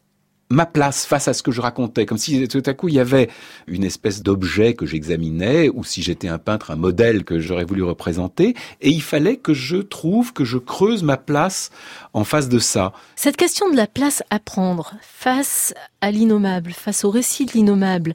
ma 0.50 0.66
place 0.66 1.06
face 1.06 1.28
à 1.28 1.34
ce 1.34 1.44
que 1.44 1.52
je 1.52 1.62
racontais, 1.62 2.06
comme 2.06 2.18
si 2.18 2.48
tout 2.48 2.64
à 2.66 2.74
coup 2.74 2.90
il 2.90 2.96
y 2.96 3.00
avait 3.00 3.30
une 3.68 3.84
espèce 3.84 4.24
d'objet 4.24 4.74
que 4.74 4.86
j'examinais, 4.86 5.70
ou 5.70 5.84
si 5.84 6.02
j'étais 6.02 6.28
un 6.28 6.40
peintre, 6.40 6.72
un 6.72 6.76
modèle 6.76 7.24
que 7.24 7.40
j'aurais 7.40 7.66
voulu 7.66 7.84
représenter, 7.84 8.56
et 8.82 8.90
il 8.90 9.02
fallait 9.02 9.38
que 9.38 9.54
je 9.54 9.78
trouve, 9.78 10.34
que 10.34 10.46
je 10.46 10.58
creuse 10.58 11.04
ma 11.04 11.18
place 11.18 11.70
en 12.14 12.24
face 12.24 12.50
de 12.50 12.60
ça. 12.60 12.94
Cette 13.16 13.38
question 13.38 13.70
de 13.70 13.76
la 13.76 13.88
place 13.88 14.24
à 14.32 14.40
prendre 14.40 14.96
face 15.02 15.74
à 16.02 16.12
l'innommable, 16.12 16.72
face 16.72 17.04
au 17.04 17.12
récit 17.12 17.46
de 17.46 17.52
l'innommable, 17.52 18.14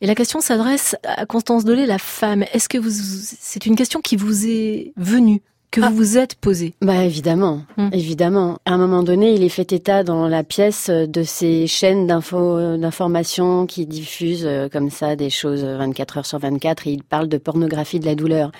et 0.00 0.06
la 0.06 0.14
question 0.14 0.40
s'adresse 0.40 0.96
à 1.02 1.26
Constance 1.26 1.64
Dolé, 1.64 1.86
la 1.86 1.98
femme. 1.98 2.44
Est-ce 2.52 2.68
que 2.68 2.78
vous, 2.78 2.90
c'est 2.90 3.64
une 3.66 3.74
question 3.74 4.00
qui 4.00 4.16
vous 4.16 4.46
est 4.46 4.92
venue? 4.96 5.42
Que 5.74 5.80
ah. 5.80 5.90
vous 5.90 5.96
vous 5.96 6.18
êtes 6.18 6.36
posé 6.36 6.74
Bah 6.82 7.04
évidemment, 7.04 7.62
hmm. 7.76 7.88
évidemment. 7.92 8.58
À 8.64 8.74
un 8.74 8.78
moment 8.78 9.02
donné, 9.02 9.34
il 9.34 9.42
est 9.42 9.48
fait 9.48 9.72
état 9.72 10.04
dans 10.04 10.28
la 10.28 10.44
pièce 10.44 10.88
de 10.88 11.22
ces 11.24 11.66
chaînes 11.66 12.06
d'infos, 12.06 12.76
d'information 12.76 13.66
qui 13.66 13.84
diffusent 13.84 14.46
euh, 14.46 14.68
comme 14.68 14.90
ça 14.90 15.16
des 15.16 15.30
choses 15.30 15.64
24 15.64 16.18
heures 16.18 16.26
sur 16.26 16.38
24 16.38 16.86
et 16.86 16.92
il 16.92 17.02
parle 17.02 17.28
de 17.28 17.38
pornographie 17.38 17.98
de 17.98 18.06
la 18.06 18.14
douleur. 18.14 18.52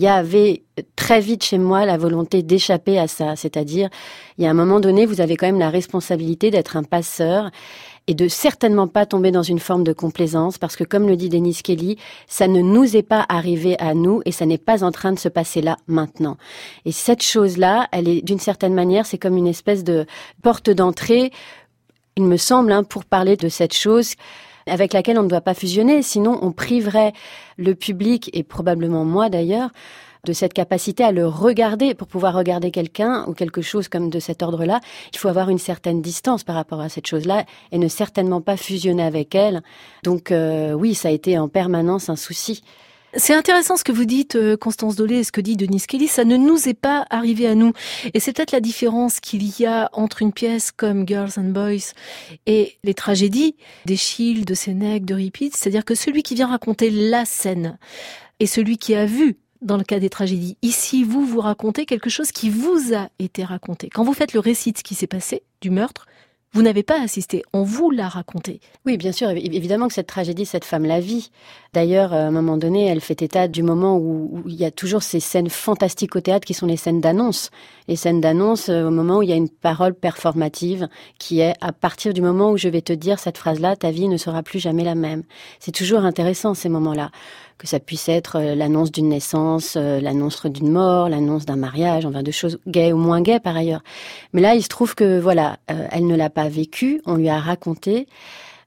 Il 0.00 0.06
y 0.06 0.08
avait 0.08 0.62
très 0.96 1.20
vite 1.20 1.44
chez 1.44 1.58
moi 1.58 1.84
la 1.84 1.98
volonté 1.98 2.42
d'échapper 2.42 2.98
à 2.98 3.06
ça, 3.06 3.36
c'est-à-dire 3.36 3.90
il 4.38 4.44
y 4.44 4.46
a 4.46 4.50
un 4.50 4.54
moment 4.54 4.80
donné, 4.80 5.04
vous 5.04 5.20
avez 5.20 5.36
quand 5.36 5.46
même 5.46 5.58
la 5.58 5.68
responsabilité 5.68 6.50
d'être 6.50 6.78
un 6.78 6.84
passeur 6.84 7.50
et 8.06 8.14
de 8.14 8.28
certainement 8.28 8.88
pas 8.88 9.06
tomber 9.06 9.30
dans 9.30 9.42
une 9.42 9.58
forme 9.58 9.84
de 9.84 9.92
complaisance 9.92 10.58
parce 10.58 10.76
que 10.76 10.84
comme 10.84 11.06
le 11.06 11.16
dit 11.16 11.28
Denis 11.28 11.60
Kelly, 11.62 11.98
ça 12.26 12.48
ne 12.48 12.60
nous 12.60 12.96
est 12.96 13.02
pas 13.02 13.24
arrivé 13.28 13.78
à 13.78 13.94
nous 13.94 14.22
et 14.24 14.32
ça 14.32 14.46
n'est 14.46 14.58
pas 14.58 14.82
en 14.82 14.90
train 14.90 15.12
de 15.12 15.18
se 15.18 15.28
passer 15.28 15.60
là 15.60 15.76
maintenant. 15.86 16.36
Et 16.84 16.92
cette 16.92 17.22
chose-là, 17.22 17.88
elle 17.92 18.08
est 18.08 18.22
d'une 18.22 18.40
certaine 18.40 18.74
manière, 18.74 19.06
c'est 19.06 19.18
comme 19.18 19.36
une 19.36 19.46
espèce 19.46 19.84
de 19.84 20.06
porte 20.42 20.70
d'entrée, 20.70 21.30
il 22.16 22.24
me 22.24 22.36
semble, 22.36 22.72
hein, 22.72 22.84
pour 22.84 23.04
parler 23.04 23.36
de 23.36 23.48
cette 23.48 23.74
chose 23.74 24.14
avec 24.66 24.92
laquelle 24.92 25.18
on 25.18 25.22
ne 25.24 25.28
doit 25.28 25.40
pas 25.40 25.54
fusionner, 25.54 26.02
sinon 26.02 26.38
on 26.42 26.52
priverait 26.52 27.12
le 27.56 27.74
public 27.74 28.30
et 28.32 28.42
probablement 28.42 29.04
moi 29.04 29.28
d'ailleurs 29.28 29.70
de 30.24 30.32
cette 30.32 30.54
capacité 30.54 31.02
à 31.02 31.10
le 31.10 31.26
regarder. 31.26 31.94
Pour 31.94 32.06
pouvoir 32.06 32.34
regarder 32.34 32.70
quelqu'un 32.70 33.24
ou 33.26 33.34
quelque 33.34 33.60
chose 33.60 33.88
comme 33.88 34.08
de 34.08 34.20
cet 34.20 34.42
ordre-là, 34.42 34.80
il 35.12 35.18
faut 35.18 35.28
avoir 35.28 35.48
une 35.48 35.58
certaine 35.58 36.00
distance 36.00 36.44
par 36.44 36.54
rapport 36.54 36.80
à 36.80 36.88
cette 36.88 37.08
chose-là 37.08 37.44
et 37.72 37.78
ne 37.78 37.88
certainement 37.88 38.40
pas 38.40 38.56
fusionner 38.56 39.02
avec 39.02 39.34
elle. 39.34 39.62
Donc 40.04 40.30
euh, 40.30 40.74
oui, 40.74 40.94
ça 40.94 41.08
a 41.08 41.10
été 41.10 41.38
en 41.38 41.48
permanence 41.48 42.08
un 42.08 42.16
souci. 42.16 42.62
C'est 43.14 43.34
intéressant 43.34 43.76
ce 43.76 43.84
que 43.84 43.92
vous 43.92 44.06
dites, 44.06 44.36
euh, 44.36 44.56
Constance 44.56 44.96
Dolé, 44.96 45.16
et 45.16 45.24
ce 45.24 45.32
que 45.32 45.42
dit 45.42 45.56
Denis 45.56 45.82
Kelly. 45.86 46.08
Ça 46.08 46.24
ne 46.24 46.36
nous 46.36 46.68
est 46.68 46.74
pas 46.74 47.04
arrivé 47.10 47.46
à 47.46 47.54
nous. 47.54 47.72
Et 48.14 48.20
c'est 48.20 48.32
peut-être 48.32 48.52
la 48.52 48.60
différence 48.60 49.20
qu'il 49.20 49.60
y 49.60 49.66
a 49.66 49.90
entre 49.92 50.22
une 50.22 50.32
pièce 50.32 50.70
comme 50.70 51.06
Girls 51.06 51.32
and 51.36 51.50
Boys 51.50 51.92
et 52.46 52.78
les 52.84 52.94
tragédies 52.94 53.56
d'Eschyle, 53.84 54.46
de 54.46 54.54
Sénèque, 54.54 55.04
de 55.04 55.14
Repeat. 55.14 55.54
C'est-à-dire 55.54 55.84
que 55.84 55.94
celui 55.94 56.22
qui 56.22 56.36
vient 56.36 56.46
raconter 56.46 56.90
la 56.90 57.26
scène 57.26 57.76
et 58.40 58.46
celui 58.46 58.78
qui 58.78 58.94
a 58.94 59.04
vu 59.04 59.36
dans 59.62 59.76
le 59.76 59.84
cas 59.84 59.98
des 59.98 60.10
tragédies. 60.10 60.56
Ici, 60.62 61.04
vous 61.04 61.24
vous 61.24 61.40
racontez 61.40 61.86
quelque 61.86 62.10
chose 62.10 62.32
qui 62.32 62.50
vous 62.50 62.94
a 62.94 63.08
été 63.18 63.44
raconté. 63.44 63.88
Quand 63.88 64.04
vous 64.04 64.12
faites 64.12 64.34
le 64.34 64.40
récit 64.40 64.72
de 64.72 64.78
ce 64.78 64.82
qui 64.82 64.94
s'est 64.94 65.06
passé, 65.06 65.42
du 65.60 65.70
meurtre, 65.70 66.06
vous 66.52 66.62
n'avez 66.62 66.82
pas 66.82 67.00
assisté, 67.00 67.42
on 67.54 67.62
vous 67.62 67.90
l'a 67.90 68.08
raconté. 68.08 68.60
Oui, 68.84 68.98
bien 68.98 69.12
sûr, 69.12 69.30
évidemment 69.30 69.88
que 69.88 69.94
cette 69.94 70.06
tragédie, 70.06 70.44
cette 70.44 70.66
femme 70.66 70.84
la 70.84 71.00
vit. 71.00 71.30
D'ailleurs, 71.74 72.12
à 72.12 72.18
un 72.18 72.30
moment 72.30 72.58
donné, 72.58 72.86
elle 72.86 73.00
fait 73.00 73.22
état 73.22 73.48
du 73.48 73.62
moment 73.62 73.96
où, 73.96 74.42
il 74.46 74.54
y 74.54 74.66
a 74.66 74.70
toujours 74.70 75.02
ces 75.02 75.20
scènes 75.20 75.48
fantastiques 75.48 76.14
au 76.16 76.20
théâtre 76.20 76.46
qui 76.46 76.52
sont 76.52 76.66
les 76.66 76.76
scènes 76.76 77.00
d'annonce. 77.00 77.50
Les 77.88 77.96
scènes 77.96 78.20
d'annonce 78.20 78.68
euh, 78.68 78.88
au 78.88 78.90
moment 78.90 79.18
où 79.18 79.22
il 79.22 79.30
y 79.30 79.32
a 79.32 79.36
une 79.36 79.48
parole 79.48 79.94
performative 79.94 80.88
qui 81.18 81.40
est 81.40 81.54
à 81.62 81.72
partir 81.72 82.12
du 82.12 82.20
moment 82.20 82.50
où 82.50 82.58
je 82.58 82.68
vais 82.68 82.82
te 82.82 82.92
dire 82.92 83.18
cette 83.18 83.38
phrase-là, 83.38 83.74
ta 83.76 83.90
vie 83.90 84.08
ne 84.08 84.18
sera 84.18 84.42
plus 84.42 84.58
jamais 84.58 84.84
la 84.84 84.94
même. 84.94 85.22
C'est 85.60 85.72
toujours 85.72 86.00
intéressant 86.00 86.52
ces 86.52 86.68
moments-là 86.68 87.10
que 87.62 87.68
ça 87.68 87.78
puisse 87.78 88.08
être 88.08 88.36
euh, 88.36 88.54
l'annonce 88.56 88.90
d'une 88.90 89.08
naissance, 89.08 89.74
euh, 89.76 90.00
l'annonce 90.00 90.44
d'une 90.46 90.70
mort, 90.70 91.08
l'annonce 91.08 91.46
d'un 91.46 91.56
mariage, 91.56 92.04
enfin 92.04 92.22
de 92.22 92.30
choses 92.32 92.58
gaies 92.66 92.92
ou 92.92 92.98
moins 92.98 93.22
gaies 93.22 93.40
par 93.40 93.56
ailleurs. 93.56 93.82
Mais 94.32 94.40
là, 94.40 94.56
il 94.56 94.62
se 94.62 94.68
trouve 94.68 94.96
que 94.96 95.20
voilà, 95.20 95.58
euh, 95.70 95.86
elle 95.92 96.08
ne 96.08 96.16
l'a 96.16 96.28
pas 96.28 96.48
vécu, 96.48 97.00
on 97.06 97.14
lui 97.14 97.28
a 97.28 97.38
raconté 97.38 98.08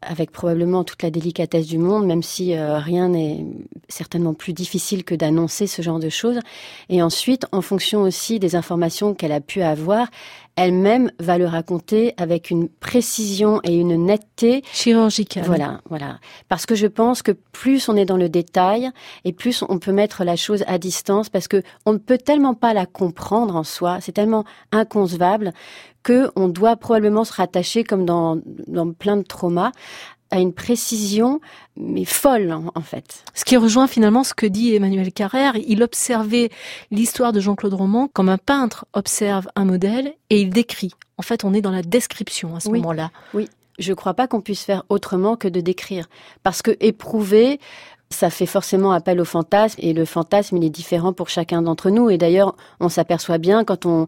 avec 0.01 0.31
probablement 0.31 0.83
toute 0.83 1.03
la 1.03 1.09
délicatesse 1.09 1.67
du 1.67 1.77
monde, 1.77 2.05
même 2.05 2.23
si 2.23 2.55
rien 2.57 3.09
n'est 3.09 3.45
certainement 3.89 4.33
plus 4.33 4.53
difficile 4.53 5.03
que 5.03 5.15
d'annoncer 5.15 5.67
ce 5.67 5.81
genre 5.81 5.99
de 5.99 6.09
choses. 6.09 6.39
Et 6.89 7.01
ensuite, 7.01 7.45
en 7.51 7.61
fonction 7.61 8.01
aussi 8.01 8.39
des 8.39 8.55
informations 8.55 9.13
qu'elle 9.13 9.31
a 9.31 9.41
pu 9.41 9.61
avoir, 9.61 10.07
elle-même 10.55 11.11
va 11.19 11.37
le 11.37 11.45
raconter 11.45 12.13
avec 12.17 12.49
une 12.49 12.69
précision 12.69 13.59
et 13.63 13.75
une 13.75 14.05
netteté 14.05 14.63
chirurgicale. 14.71 15.45
Voilà, 15.45 15.81
voilà. 15.89 16.19
Parce 16.47 16.65
que 16.65 16.75
je 16.75 16.87
pense 16.87 17.21
que 17.21 17.31
plus 17.51 17.89
on 17.89 17.95
est 17.95 18.05
dans 18.05 18.17
le 18.17 18.29
détail 18.29 18.89
et 19.25 19.33
plus 19.33 19.63
on 19.67 19.79
peut 19.79 19.91
mettre 19.91 20.23
la 20.23 20.35
chose 20.35 20.63
à 20.67 20.77
distance 20.77 21.29
parce 21.29 21.47
que 21.47 21.61
on 21.85 21.93
ne 21.93 21.97
peut 21.97 22.17
tellement 22.17 22.53
pas 22.53 22.73
la 22.73 22.85
comprendre 22.85 23.55
en 23.55 23.63
soi, 23.63 23.99
c'est 24.01 24.13
tellement 24.13 24.45
inconcevable 24.71 25.53
que 26.03 26.29
on 26.35 26.47
doit 26.47 26.75
probablement 26.75 27.23
se 27.23 27.33
rattacher 27.33 27.83
comme 27.83 28.05
dans, 28.05 28.37
dans 28.67 28.93
plein 28.93 29.17
de 29.17 29.23
traumas 29.23 29.71
à 30.31 30.39
une 30.39 30.53
précision 30.53 31.39
mais 31.77 32.05
folle 32.05 32.51
en 32.51 32.81
fait. 32.81 33.23
Ce 33.33 33.43
qui 33.43 33.57
rejoint 33.57 33.87
finalement 33.87 34.23
ce 34.23 34.33
que 34.33 34.45
dit 34.45 34.75
Emmanuel 34.75 35.11
Carrère, 35.11 35.55
il 35.67 35.83
observait 35.83 36.49
l'histoire 36.91 37.33
de 37.33 37.39
Jean-Claude 37.39 37.73
Roman 37.73 38.07
comme 38.07 38.29
un 38.29 38.37
peintre 38.37 38.85
observe 38.93 39.47
un 39.55 39.65
modèle 39.65 40.13
et 40.29 40.41
il 40.41 40.49
décrit. 40.49 40.91
En 41.17 41.21
fait, 41.21 41.43
on 41.43 41.53
est 41.53 41.61
dans 41.61 41.71
la 41.71 41.81
description 41.81 42.55
à 42.55 42.59
ce 42.59 42.69
moment-là. 42.69 43.11
Oui, 43.33 43.49
je 43.79 43.91
ne 43.91 43.95
crois 43.95 44.13
pas 44.13 44.27
qu'on 44.27 44.41
puisse 44.41 44.63
faire 44.63 44.83
autrement 44.89 45.35
que 45.35 45.47
de 45.47 45.61
décrire 45.61 46.07
parce 46.43 46.61
que 46.61 46.75
éprouver 46.79 47.59
ça 48.09 48.29
fait 48.29 48.45
forcément 48.45 48.91
appel 48.91 49.19
au 49.19 49.25
fantasme 49.25 49.79
et 49.81 49.93
le 49.93 50.05
fantasme 50.05 50.57
il 50.57 50.63
est 50.63 50.69
différent 50.69 51.11
pour 51.11 51.29
chacun 51.29 51.61
d'entre 51.61 51.89
nous 51.89 52.09
et 52.09 52.17
d'ailleurs 52.17 52.55
on 52.79 52.89
s'aperçoit 52.89 53.37
bien 53.37 53.63
quand 53.63 53.85
on, 53.85 54.05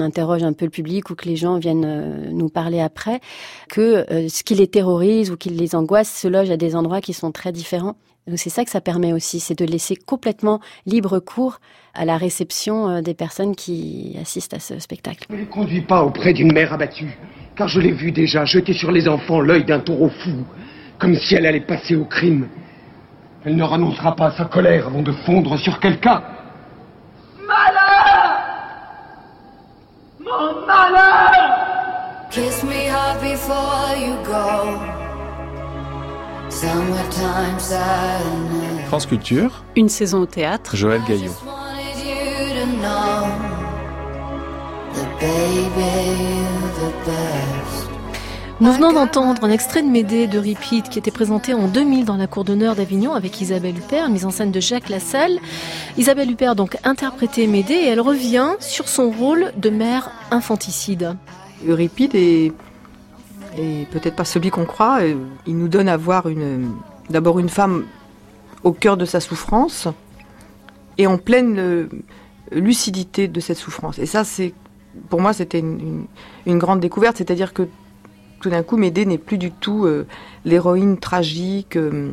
interroge 0.00 0.42
un 0.42 0.52
peu 0.52 0.64
le 0.64 0.70
public 0.70 1.10
ou 1.10 1.14
que 1.14 1.26
les 1.26 1.36
gens 1.36 1.58
viennent 1.58 1.84
euh, 1.84 2.30
nous 2.30 2.48
parler 2.48 2.80
après 2.80 3.20
que 3.68 4.04
euh, 4.10 4.28
ce 4.28 4.42
qui 4.42 4.54
les 4.54 4.66
terrorise 4.66 5.30
ou 5.30 5.36
qui 5.36 5.50
les 5.50 5.74
angoisse 5.74 6.12
se 6.12 6.26
loge 6.26 6.50
à 6.50 6.56
des 6.56 6.74
endroits 6.74 7.00
qui 7.00 7.12
sont 7.12 7.32
très 7.32 7.52
différents. 7.52 7.96
C'est 8.36 8.50
ça 8.50 8.64
que 8.64 8.70
ça 8.70 8.80
permet 8.80 9.12
aussi, 9.12 9.38
c'est 9.38 9.58
de 9.58 9.66
laisser 9.66 9.96
complètement 9.96 10.60
libre 10.86 11.18
cours 11.18 11.60
à 11.92 12.06
la 12.06 12.16
réception 12.16 12.88
euh, 12.88 13.00
des 13.02 13.12
personnes 13.12 13.54
qui 13.54 14.16
assistent 14.20 14.54
à 14.54 14.60
ce 14.60 14.78
spectacle. 14.78 15.26
Ne 15.30 15.36
les 15.36 15.46
conduis 15.46 15.82
pas 15.82 16.02
auprès 16.02 16.32
d'une 16.32 16.52
mère 16.52 16.72
abattue, 16.72 17.18
car 17.54 17.68
je 17.68 17.80
l'ai 17.80 17.92
vu 17.92 18.12
déjà 18.12 18.46
jeter 18.46 18.72
sur 18.72 18.90
les 18.90 19.08
enfants 19.08 19.40
l'œil 19.40 19.64
d'un 19.64 19.80
taureau 19.80 20.08
fou, 20.08 20.32
comme 20.98 21.14
si 21.16 21.34
elle 21.34 21.44
allait 21.44 21.60
passer 21.60 21.94
au 21.94 22.06
crime. 22.06 22.48
Elle 23.46 23.56
ne 23.56 23.62
renoncera 23.64 24.16
pas 24.16 24.28
à 24.28 24.30
sa 24.32 24.46
colère 24.46 24.86
avant 24.86 25.02
de 25.02 25.12
fondre 25.12 25.58
sur 25.58 25.78
quelqu'un. 25.78 26.22
Malheur 27.46 28.38
Mon 30.18 30.66
malheur 30.66 31.30
Kiss 32.30 32.64
me 32.64 32.88
hard 32.90 33.20
before 33.20 33.94
you 34.00 34.14
go. 34.24 34.80
Summertime 36.48 37.58
France 38.86 39.06
Culture. 39.06 39.62
Une 39.76 39.90
saison 39.90 40.22
au 40.22 40.26
théâtre. 40.26 40.74
Joël 40.74 41.02
Gaillot. 41.06 41.32
Nous 48.60 48.70
venons 48.70 48.92
d'entendre 48.92 49.42
un 49.42 49.50
extrait 49.50 49.82
de 49.82 49.88
Médée 49.88 50.28
de 50.28 50.38
Repeat 50.38 50.88
qui 50.88 51.00
était 51.00 51.10
présenté 51.10 51.54
en 51.54 51.66
2000 51.66 52.04
dans 52.04 52.16
la 52.16 52.28
cour 52.28 52.44
d'honneur 52.44 52.76
d'Avignon 52.76 53.12
avec 53.12 53.40
Isabelle 53.40 53.76
Huppert, 53.76 54.08
mise 54.08 54.24
en 54.24 54.30
scène 54.30 54.52
de 54.52 54.60
Jacques 54.60 54.90
Lassalle. 54.90 55.40
Isabelle 55.98 56.30
Huppert 56.30 56.54
donc 56.54 56.76
interprété 56.84 57.48
Médée 57.48 57.74
et 57.74 57.88
elle 57.88 58.00
revient 58.00 58.50
sur 58.60 58.86
son 58.86 59.10
rôle 59.10 59.52
de 59.56 59.70
mère 59.70 60.12
infanticide. 60.30 61.16
Euripide 61.66 62.14
est, 62.14 62.52
peut-être 63.90 64.14
pas 64.14 64.24
celui 64.24 64.50
qu'on 64.50 64.66
croit. 64.66 65.00
Il 65.46 65.58
nous 65.58 65.68
donne 65.68 65.88
à 65.88 65.96
voir 65.96 66.26
d'abord 67.10 67.40
une 67.40 67.48
femme 67.48 67.84
au 68.62 68.70
cœur 68.70 68.96
de 68.96 69.04
sa 69.04 69.18
souffrance 69.18 69.88
et 70.96 71.08
en 71.08 71.18
pleine 71.18 71.58
euh, 71.58 71.88
lucidité 72.52 73.26
de 73.26 73.40
cette 73.40 73.58
souffrance. 73.58 73.98
Et 73.98 74.06
ça, 74.06 74.22
c'est 74.22 74.54
pour 75.10 75.20
moi, 75.20 75.32
c'était 75.32 75.58
une, 75.58 76.06
une 76.46 76.58
grande 76.58 76.78
découverte, 76.78 77.16
c'est-à-dire 77.16 77.52
que 77.52 77.66
tout 78.44 78.50
d'un 78.50 78.62
coup, 78.62 78.76
Médée 78.76 79.06
n'est 79.06 79.16
plus 79.16 79.38
du 79.38 79.50
tout 79.50 79.86
euh, 79.86 80.06
l'héroïne 80.44 80.98
tragique 80.98 81.76
euh, 81.76 82.10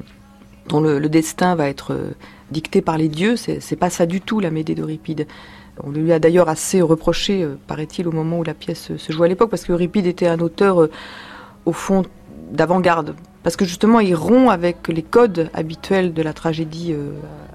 dont 0.70 0.80
le, 0.80 1.10
destin 1.10 1.56
va 1.56 1.68
être 1.68 1.92
euh, 1.92 2.12
dicté 2.52 2.82
par 2.82 2.98
les 2.98 3.10
dieux. 3.10 3.36
C'est 3.36 3.76
pas 3.76 3.90
ça 3.90 4.06
du 4.06 4.22
tout, 4.22 4.40
la 4.40 4.50
Médée 4.50 4.74
d'Euripide. 4.74 5.28
On 5.84 5.92
lui 5.92 6.14
a 6.14 6.20
d'ailleurs 6.20 6.48
assez 6.48 6.82
reproché, 6.82 7.46
paraît-il, 7.68 8.08
au 8.08 8.14
moment 8.14 8.40
où 8.40 8.44
la 8.46 8.54
pièce 8.54 8.96
se 8.96 9.12
jouait 9.12 9.26
à 9.26 9.28
l'époque, 9.28 9.50
parce 9.50 9.66
qu'Euripide 9.66 10.06
était 10.06 10.28
un 10.28 10.40
auteur, 10.40 10.88
au 11.66 11.74
fond, 11.74 12.04
d'avant-garde. 12.54 13.14
Parce 13.44 13.58
que 13.58 13.66
justement, 13.66 14.00
il 14.00 14.16
rompt 14.16 14.52
avec 14.52 14.88
les 14.88 15.04
codes 15.04 15.50
habituels 15.54 16.14
de 16.14 16.22
la 16.22 16.32
tragédie 16.32 16.96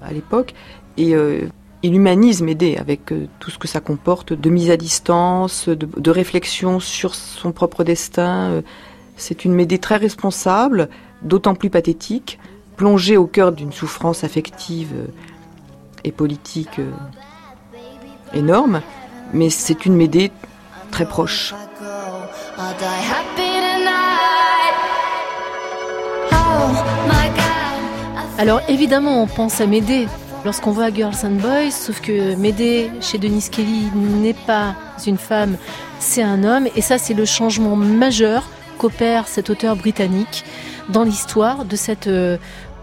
à 0.03 0.13
l'époque. 0.13 0.53
Et 0.97 1.15
il 1.83 1.95
humanise 1.95 2.41
Médée 2.41 2.77
avec 2.77 3.11
euh, 3.11 3.27
tout 3.39 3.51
ce 3.51 3.57
que 3.57 3.67
ça 3.67 3.79
comporte 3.79 4.33
de 4.33 4.49
mise 4.49 4.71
à 4.71 4.77
distance, 4.77 5.69
de, 5.69 6.11
réflexion 6.11 6.79
sur 6.79 7.13
son 7.13 7.51
propre 7.51 7.83
destin. 7.83 8.49
Euh, 8.51 8.61
c'est 9.15 9.45
une 9.45 9.53
Médée 9.53 9.77
très 9.77 9.97
responsable, 9.97 10.89
d'autant 11.21 11.55
plus 11.55 11.69
pathétique, 11.69 12.39
plongée 12.75 13.17
au 13.17 13.27
cœur 13.27 13.51
d'une 13.51 13.71
souffrance 13.71 14.23
affective 14.23 14.91
euh, 14.95 15.07
et 16.03 16.11
politique 16.11 16.79
énorme, 18.33 18.81
mais 19.33 19.49
c'est 19.49 19.85
une 19.85 19.95
Médée 19.95 20.31
très 20.91 21.05
proche. 21.05 21.53
Alors 28.37 28.61
évidemment, 28.69 29.23
on 29.23 29.27
pense 29.27 29.59
à 29.61 29.65
Médée, 29.65 30.07
lorsqu'on 30.45 30.71
voit 30.71 30.93
Girls 30.93 31.15
and 31.23 31.39
Boys, 31.41 31.71
sauf 31.71 32.01
que 32.01 32.35
Médée 32.35 32.89
chez 33.01 33.17
Denise 33.17 33.49
Kelly 33.49 33.89
n'est 33.95 34.33
pas 34.33 34.75
une 35.05 35.17
femme, 35.17 35.57
c'est 35.99 36.23
un 36.23 36.43
homme, 36.43 36.67
et 36.75 36.81
ça 36.81 36.97
c'est 36.97 37.13
le 37.13 37.25
changement 37.25 37.75
majeur 37.75 38.49
qu'opère 38.77 39.27
cet 39.27 39.49
auteur 39.49 39.75
britannique 39.75 40.43
dans 40.89 41.03
l'histoire 41.03 41.65
de 41.65 41.75
cette, 41.75 42.07
euh, 42.07 42.37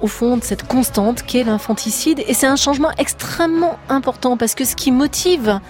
au 0.05 0.07
fond, 0.07 0.37
de 0.37 0.45
cette 0.45 0.65
constante 0.69 1.23
qu'est 1.23 1.45
l'infanticide, 1.45 2.23
et 2.29 2.35
c'est 2.35 2.47
un 2.47 2.57
changement 2.57 2.91
extrêmement 2.99 3.79
important 3.89 4.37
parce 4.37 4.55
que 4.55 4.67
ce 4.67 4.77
qui 4.77 4.93
motive 4.93 5.61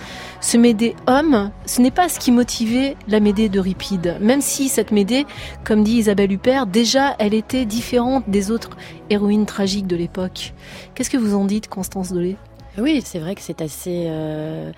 ce 0.40 0.56
Médée 0.56 0.96
homme, 1.06 1.52
ce 1.66 1.80
n'est 1.80 1.92
pas 1.92 2.08
ce 2.08 2.18
qui 2.18 2.32
motivait 2.32 2.96
la 3.06 3.20
Médée 3.20 3.48
de 3.48 3.60
Ripide. 3.60 4.16
Même 4.20 4.40
si 4.40 4.68
cette 4.68 4.90
Médée, 4.90 5.24
comme 5.62 5.84
dit 5.84 5.98
Isabelle 5.98 6.32
Huppert, 6.32 6.66
déjà 6.66 7.14
elle 7.20 7.32
était 7.32 7.64
différente 7.64 8.24
des 8.26 8.50
autres 8.50 8.70
héroïnes 9.08 9.46
tragiques 9.46 9.86
de 9.86 9.94
l'époque. 9.94 10.52
Qu'est-ce 10.96 11.10
que 11.10 11.16
vous 11.16 11.36
en 11.36 11.44
dites, 11.44 11.68
Constance 11.68 12.12
Dolé? 12.12 12.34
Oui, 12.76 13.02
c'est 13.04 13.20
vrai 13.20 13.36
que 13.36 13.40
c'est 13.40 13.62
assez... 13.62 14.06
Euh, 14.08 14.72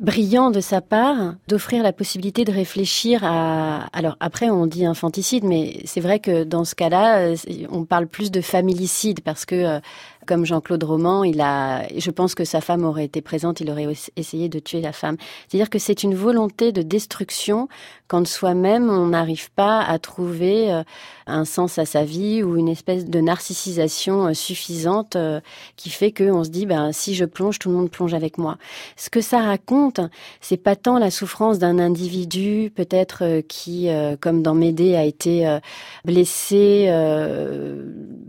brillant 0.00 0.50
de 0.50 0.60
sa 0.60 0.80
part 0.80 1.34
d'offrir 1.48 1.82
la 1.82 1.92
possibilité 1.92 2.44
de 2.44 2.52
réfléchir 2.52 3.24
à 3.24 3.86
alors 3.92 4.16
après 4.20 4.50
on 4.50 4.66
dit 4.66 4.84
infanticide 4.84 5.44
mais 5.44 5.80
c'est 5.84 6.00
vrai 6.00 6.18
que 6.18 6.44
dans 6.44 6.64
ce 6.64 6.74
cas-là 6.74 7.18
euh, 7.18 7.36
on 7.70 7.84
parle 7.84 8.06
plus 8.06 8.30
de 8.30 8.40
familicide 8.40 9.20
parce 9.22 9.44
que 9.44 9.54
euh, 9.54 9.80
Comme 10.26 10.44
Jean-Claude 10.44 10.82
Roman, 10.82 11.22
il 11.22 11.40
a, 11.40 11.86
je 11.96 12.10
pense 12.10 12.34
que 12.34 12.44
sa 12.44 12.60
femme 12.60 12.84
aurait 12.84 13.04
été 13.04 13.20
présente, 13.20 13.60
il 13.60 13.70
aurait 13.70 13.86
essayé 14.16 14.48
de 14.48 14.58
tuer 14.58 14.80
la 14.80 14.92
femme. 14.92 15.16
C'est-à-dire 15.46 15.70
que 15.70 15.78
c'est 15.78 16.02
une 16.02 16.16
volonté 16.16 16.72
de 16.72 16.82
destruction 16.82 17.68
quand 18.08 18.26
soi-même 18.26 18.88
on 18.88 19.08
n'arrive 19.08 19.50
pas 19.50 19.80
à 19.82 19.98
trouver 19.98 20.72
euh, 20.72 20.82
un 21.26 21.44
sens 21.44 21.78
à 21.78 21.84
sa 21.84 22.04
vie 22.04 22.42
ou 22.42 22.56
une 22.56 22.68
espèce 22.68 23.06
de 23.06 23.20
narcissisation 23.20 24.28
euh, 24.28 24.34
suffisante 24.34 25.16
euh, 25.16 25.40
qui 25.76 25.90
fait 25.90 26.12
qu'on 26.12 26.44
se 26.44 26.50
dit 26.50 26.66
ben 26.66 26.92
si 26.92 27.14
je 27.14 27.24
plonge 27.24 27.58
tout 27.58 27.68
le 27.68 27.76
monde 27.76 27.90
plonge 27.90 28.14
avec 28.14 28.38
moi. 28.38 28.58
Ce 28.96 29.10
que 29.10 29.20
ça 29.20 29.40
raconte, 29.40 30.00
c'est 30.40 30.56
pas 30.56 30.76
tant 30.76 30.98
la 30.98 31.10
souffrance 31.10 31.58
d'un 31.58 31.78
individu 31.78 32.70
peut-être 32.74 33.42
qui 33.48 33.88
comme 34.20 34.42
dans 34.42 34.54
Médée 34.54 34.94
a 34.96 35.04
été 35.04 35.58
blessé 36.04 36.86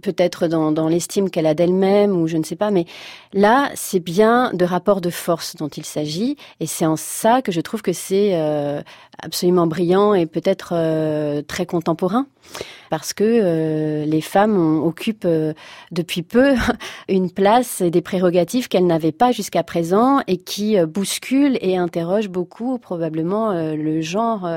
peut-être 0.01 0.48
dans, 0.48 0.72
dans 0.72 0.88
l'estime 0.88 1.29
qu'elle 1.29 1.46
a 1.46 1.53
d'elle-même 1.53 2.19
ou 2.19 2.27
je 2.27 2.38
ne 2.38 2.43
sais 2.43 2.55
pas 2.55 2.72
mais 2.72 2.86
là 3.34 3.69
c'est 3.75 4.00
bien 4.00 4.51
de 4.53 4.65
rapports 4.65 5.01
de 5.01 5.10
force 5.10 5.55
dont 5.55 5.67
il 5.67 5.86
s'agit 5.86 6.38
et 6.60 6.67
c'est 6.67 6.86
en 6.86 6.96
ça 6.96 7.41
que 7.41 7.51
je 7.51 7.62
trouve 7.62 7.81
que 7.81 7.93
c'est 7.93 8.36
absolument 9.22 9.67
brillant 9.68 10.14
et 10.14 10.26
peut-être 10.26 10.70
euh, 10.74 11.42
très 11.42 11.66
contemporain 11.66 12.28
parce 12.90 13.14
que 13.14 13.24
euh, 13.26 14.06
les 14.06 14.22
femmes 14.22 14.82
occupent 14.82 15.26
euh, 15.26 15.54
depuis 15.92 16.24
peu 16.24 16.56
une 17.10 17.30
place 17.30 17.82
et 17.82 17.92
des 17.92 18.02
prérogatives 18.02 18.70
qu'elles 18.70 18.88
n'avaient 18.88 19.12
pas 19.12 19.32
jusqu'à 19.32 19.64
présent 19.64 20.22
et 20.28 20.38
qui 20.38 20.78
bousculent 20.86 21.58
et 21.62 21.78
interrogent 21.78 22.30
beaucoup 22.30 22.78
probablement 22.78 23.52
le 23.54 24.02
genre 24.02 24.48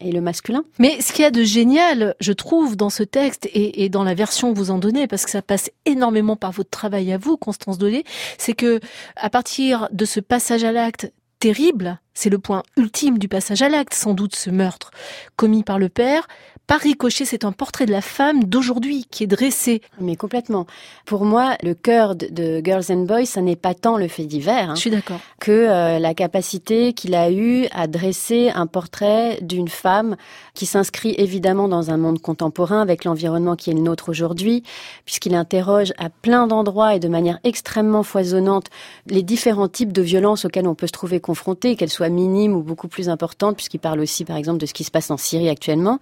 et 0.00 0.12
le 0.12 0.20
masculin. 0.20 0.64
Mais 0.78 1.00
ce 1.00 1.12
qu'il 1.12 1.22
y 1.22 1.26
a 1.26 1.30
de 1.30 1.42
génial, 1.42 2.14
je 2.20 2.32
trouve, 2.32 2.76
dans 2.76 2.90
ce 2.90 3.02
texte 3.02 3.46
et, 3.46 3.84
et, 3.84 3.88
dans 3.88 4.04
la 4.04 4.14
version 4.14 4.52
que 4.52 4.58
vous 4.58 4.70
en 4.70 4.78
donnez, 4.78 5.06
parce 5.06 5.24
que 5.24 5.30
ça 5.30 5.42
passe 5.42 5.70
énormément 5.84 6.36
par 6.36 6.52
votre 6.52 6.70
travail 6.70 7.12
à 7.12 7.18
vous, 7.18 7.36
Constance 7.36 7.78
Dolé, 7.78 8.04
c'est 8.38 8.54
que 8.54 8.80
à 9.16 9.30
partir 9.30 9.88
de 9.92 10.04
ce 10.04 10.20
passage 10.20 10.64
à 10.64 10.72
l'acte 10.72 11.12
terrible, 11.46 12.00
c'est 12.12 12.28
le 12.28 12.40
point 12.40 12.64
ultime 12.76 13.18
du 13.18 13.28
passage 13.28 13.62
à 13.62 13.68
l'acte, 13.68 13.94
sans 13.94 14.14
doute 14.14 14.34
ce 14.34 14.50
meurtre 14.50 14.90
commis 15.36 15.62
par 15.62 15.78
le 15.78 15.88
père, 15.88 16.26
par 16.66 16.80
ricochet, 16.80 17.24
c'est 17.24 17.44
un 17.44 17.52
portrait 17.52 17.86
de 17.86 17.92
la 17.92 18.00
femme 18.00 18.44
d'aujourd'hui 18.44 19.06
qui 19.10 19.22
est 19.24 19.28
dressé. 19.28 19.82
Mais 20.00 20.16
complètement. 20.16 20.66
Pour 21.04 21.24
moi, 21.24 21.56
le 21.62 21.74
cœur 21.74 22.16
de, 22.16 22.60
Girls 22.64 22.84
and 22.90 23.04
Boys, 23.04 23.26
ça 23.26 23.40
n'est 23.40 23.56
pas 23.56 23.74
tant 23.74 23.96
le 23.96 24.08
fait 24.08 24.24
divers. 24.24 24.70
Hein, 24.70 24.74
Je 24.74 24.80
suis 24.80 24.90
d'accord. 24.90 25.20
Que 25.38 25.52
euh, 25.52 25.98
la 26.00 26.14
capacité 26.14 26.92
qu'il 26.92 27.14
a 27.14 27.30
eue 27.30 27.66
à 27.72 27.86
dresser 27.86 28.50
un 28.54 28.66
portrait 28.66 29.38
d'une 29.42 29.68
femme 29.68 30.16
qui 30.54 30.66
s'inscrit 30.66 31.14
évidemment 31.18 31.68
dans 31.68 31.90
un 31.90 31.96
monde 31.98 32.20
contemporain 32.20 32.80
avec 32.80 33.04
l'environnement 33.04 33.54
qui 33.54 33.70
est 33.70 33.74
le 33.74 33.80
nôtre 33.80 34.08
aujourd'hui, 34.08 34.64
puisqu'il 35.04 35.34
interroge 35.34 35.92
à 35.98 36.10
plein 36.10 36.48
d'endroits 36.48 36.94
et 36.94 36.98
de 36.98 37.08
manière 37.08 37.38
extrêmement 37.44 38.02
foisonnante 38.02 38.66
les 39.06 39.22
différents 39.22 39.68
types 39.68 39.92
de 39.92 40.02
violences 40.02 40.44
auxquelles 40.44 40.66
on 40.66 40.74
peut 40.74 40.88
se 40.88 40.92
trouver 40.92 41.20
confronté, 41.20 41.76
qu'elles 41.76 41.90
soient 41.90 42.08
minimes 42.08 42.54
ou 42.54 42.62
beaucoup 42.62 42.88
plus 42.88 43.08
importantes, 43.08 43.56
puisqu'il 43.56 43.78
parle 43.78 44.00
aussi, 44.00 44.24
par 44.24 44.36
exemple, 44.36 44.58
de 44.58 44.66
ce 44.66 44.74
qui 44.74 44.82
se 44.82 44.90
passe 44.90 45.10
en 45.10 45.16
Syrie 45.16 45.48
actuellement. 45.48 46.00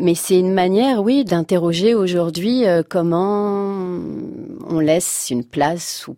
Mais 0.00 0.14
c'est 0.14 0.38
une 0.38 0.54
manière, 0.54 1.02
oui, 1.02 1.24
d'interroger 1.24 1.94
aujourd'hui 1.94 2.66
euh, 2.66 2.82
comment 2.88 3.74
on 4.66 4.80
laisse 4.80 5.28
une 5.30 5.44
place 5.44 6.08
ou 6.08 6.16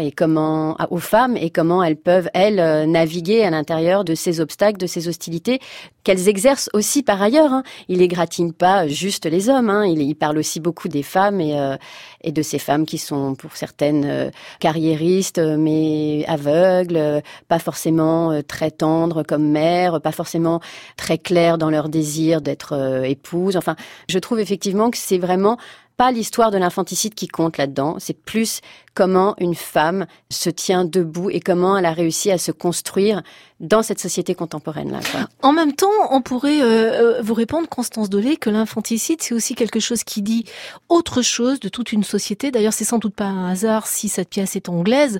et 0.00 0.12
comment 0.12 0.76
aux 0.90 0.98
femmes 0.98 1.36
et 1.36 1.50
comment 1.50 1.82
elles 1.82 1.96
peuvent 1.96 2.30
elles 2.34 2.60
euh, 2.60 2.86
naviguer 2.86 3.42
à 3.42 3.50
l'intérieur 3.50 4.04
de 4.04 4.14
ces 4.14 4.40
obstacles, 4.40 4.78
de 4.78 4.86
ces 4.86 5.08
hostilités 5.08 5.60
qu'elles 6.04 6.28
exercent 6.28 6.70
aussi 6.72 7.02
par 7.02 7.20
ailleurs. 7.20 7.52
Hein. 7.52 7.62
Il 7.88 8.00
égratigne 8.00 8.52
pas 8.52 8.86
juste 8.86 9.26
les 9.26 9.48
hommes. 9.48 9.70
Hein. 9.70 9.84
Il, 9.86 10.00
il, 10.00 10.14
parle 10.14 10.38
aussi 10.38 10.60
beaucoup 10.60 10.88
des 10.88 11.02
femmes 11.02 11.40
et, 11.40 11.58
euh, 11.58 11.76
et 12.22 12.30
de 12.30 12.42
ces 12.42 12.58
femmes 12.58 12.86
qui 12.86 12.98
sont 12.98 13.34
pour 13.34 13.56
certaines 13.56 14.04
euh, 14.04 14.30
carriéristes 14.60 15.38
mais 15.38 16.24
aveugles, 16.28 17.22
pas 17.48 17.58
forcément 17.58 18.40
très 18.46 18.70
tendres 18.70 19.22
comme 19.22 19.48
mères, 19.48 20.00
pas 20.00 20.12
forcément 20.12 20.60
très 20.96 21.18
claires 21.18 21.58
dans 21.58 21.70
leur 21.70 21.88
désir 21.88 22.40
d'être 22.40 23.02
épouse. 23.04 23.56
Enfin, 23.56 23.76
je 24.08 24.18
trouve 24.18 24.38
effectivement 24.38 24.90
que 24.90 24.98
c'est 24.98 25.18
vraiment 25.18 25.58
pas 25.96 26.12
l'histoire 26.12 26.50
de 26.50 26.58
l'infanticide 26.58 27.14
qui 27.14 27.28
compte 27.28 27.56
là-dedans, 27.56 27.96
c'est 27.98 28.20
plus 28.20 28.60
comment 28.94 29.34
une 29.38 29.54
femme 29.54 30.06
se 30.30 30.50
tient 30.50 30.84
debout 30.84 31.30
et 31.30 31.40
comment 31.40 31.78
elle 31.78 31.86
a 31.86 31.92
réussi 31.92 32.30
à 32.30 32.38
se 32.38 32.52
construire 32.52 33.22
dans 33.60 33.82
cette 33.82 34.00
société 34.00 34.34
contemporaine 34.34 34.92
là. 34.92 35.00
En 35.42 35.52
même 35.52 35.72
temps, 35.72 35.88
on 36.10 36.20
pourrait 36.20 36.60
euh, 36.60 37.18
euh, 37.18 37.22
vous 37.22 37.32
répondre, 37.32 37.68
Constance 37.68 38.10
Dolé, 38.10 38.36
que 38.36 38.50
l'infanticide 38.50 39.22
c'est 39.22 39.34
aussi 39.34 39.54
quelque 39.54 39.80
chose 39.80 40.04
qui 40.04 40.20
dit 40.20 40.44
autre 40.88 41.22
chose 41.22 41.58
de 41.58 41.68
toute 41.68 41.92
une 41.92 42.04
société. 42.04 42.50
D'ailleurs, 42.50 42.74
c'est 42.74 42.84
sans 42.84 42.98
doute 42.98 43.14
pas 43.14 43.24
un 43.24 43.50
hasard 43.50 43.86
si 43.86 44.08
cette 44.08 44.28
pièce 44.28 44.56
est 44.56 44.68
anglaise. 44.68 45.18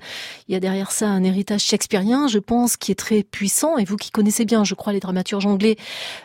Il 0.49 0.53
y 0.53 0.57
a 0.57 0.61
derrière 0.61 0.93
ça 0.93 1.09
un 1.09 1.25
héritage 1.25 1.63
shakespearien, 1.63 2.29
je 2.29 2.39
pense, 2.39 2.77
qui 2.77 2.93
est 2.93 2.97
très 2.97 3.23
puissant. 3.23 3.79
Et 3.79 3.85
vous 3.85 3.97
qui 3.97 4.11
connaissez 4.11 4.45
bien, 4.45 4.65
je 4.65 4.75
crois, 4.75 4.93
les 4.93 5.01
dramaturges 5.01 5.47
anglais, 5.47 5.77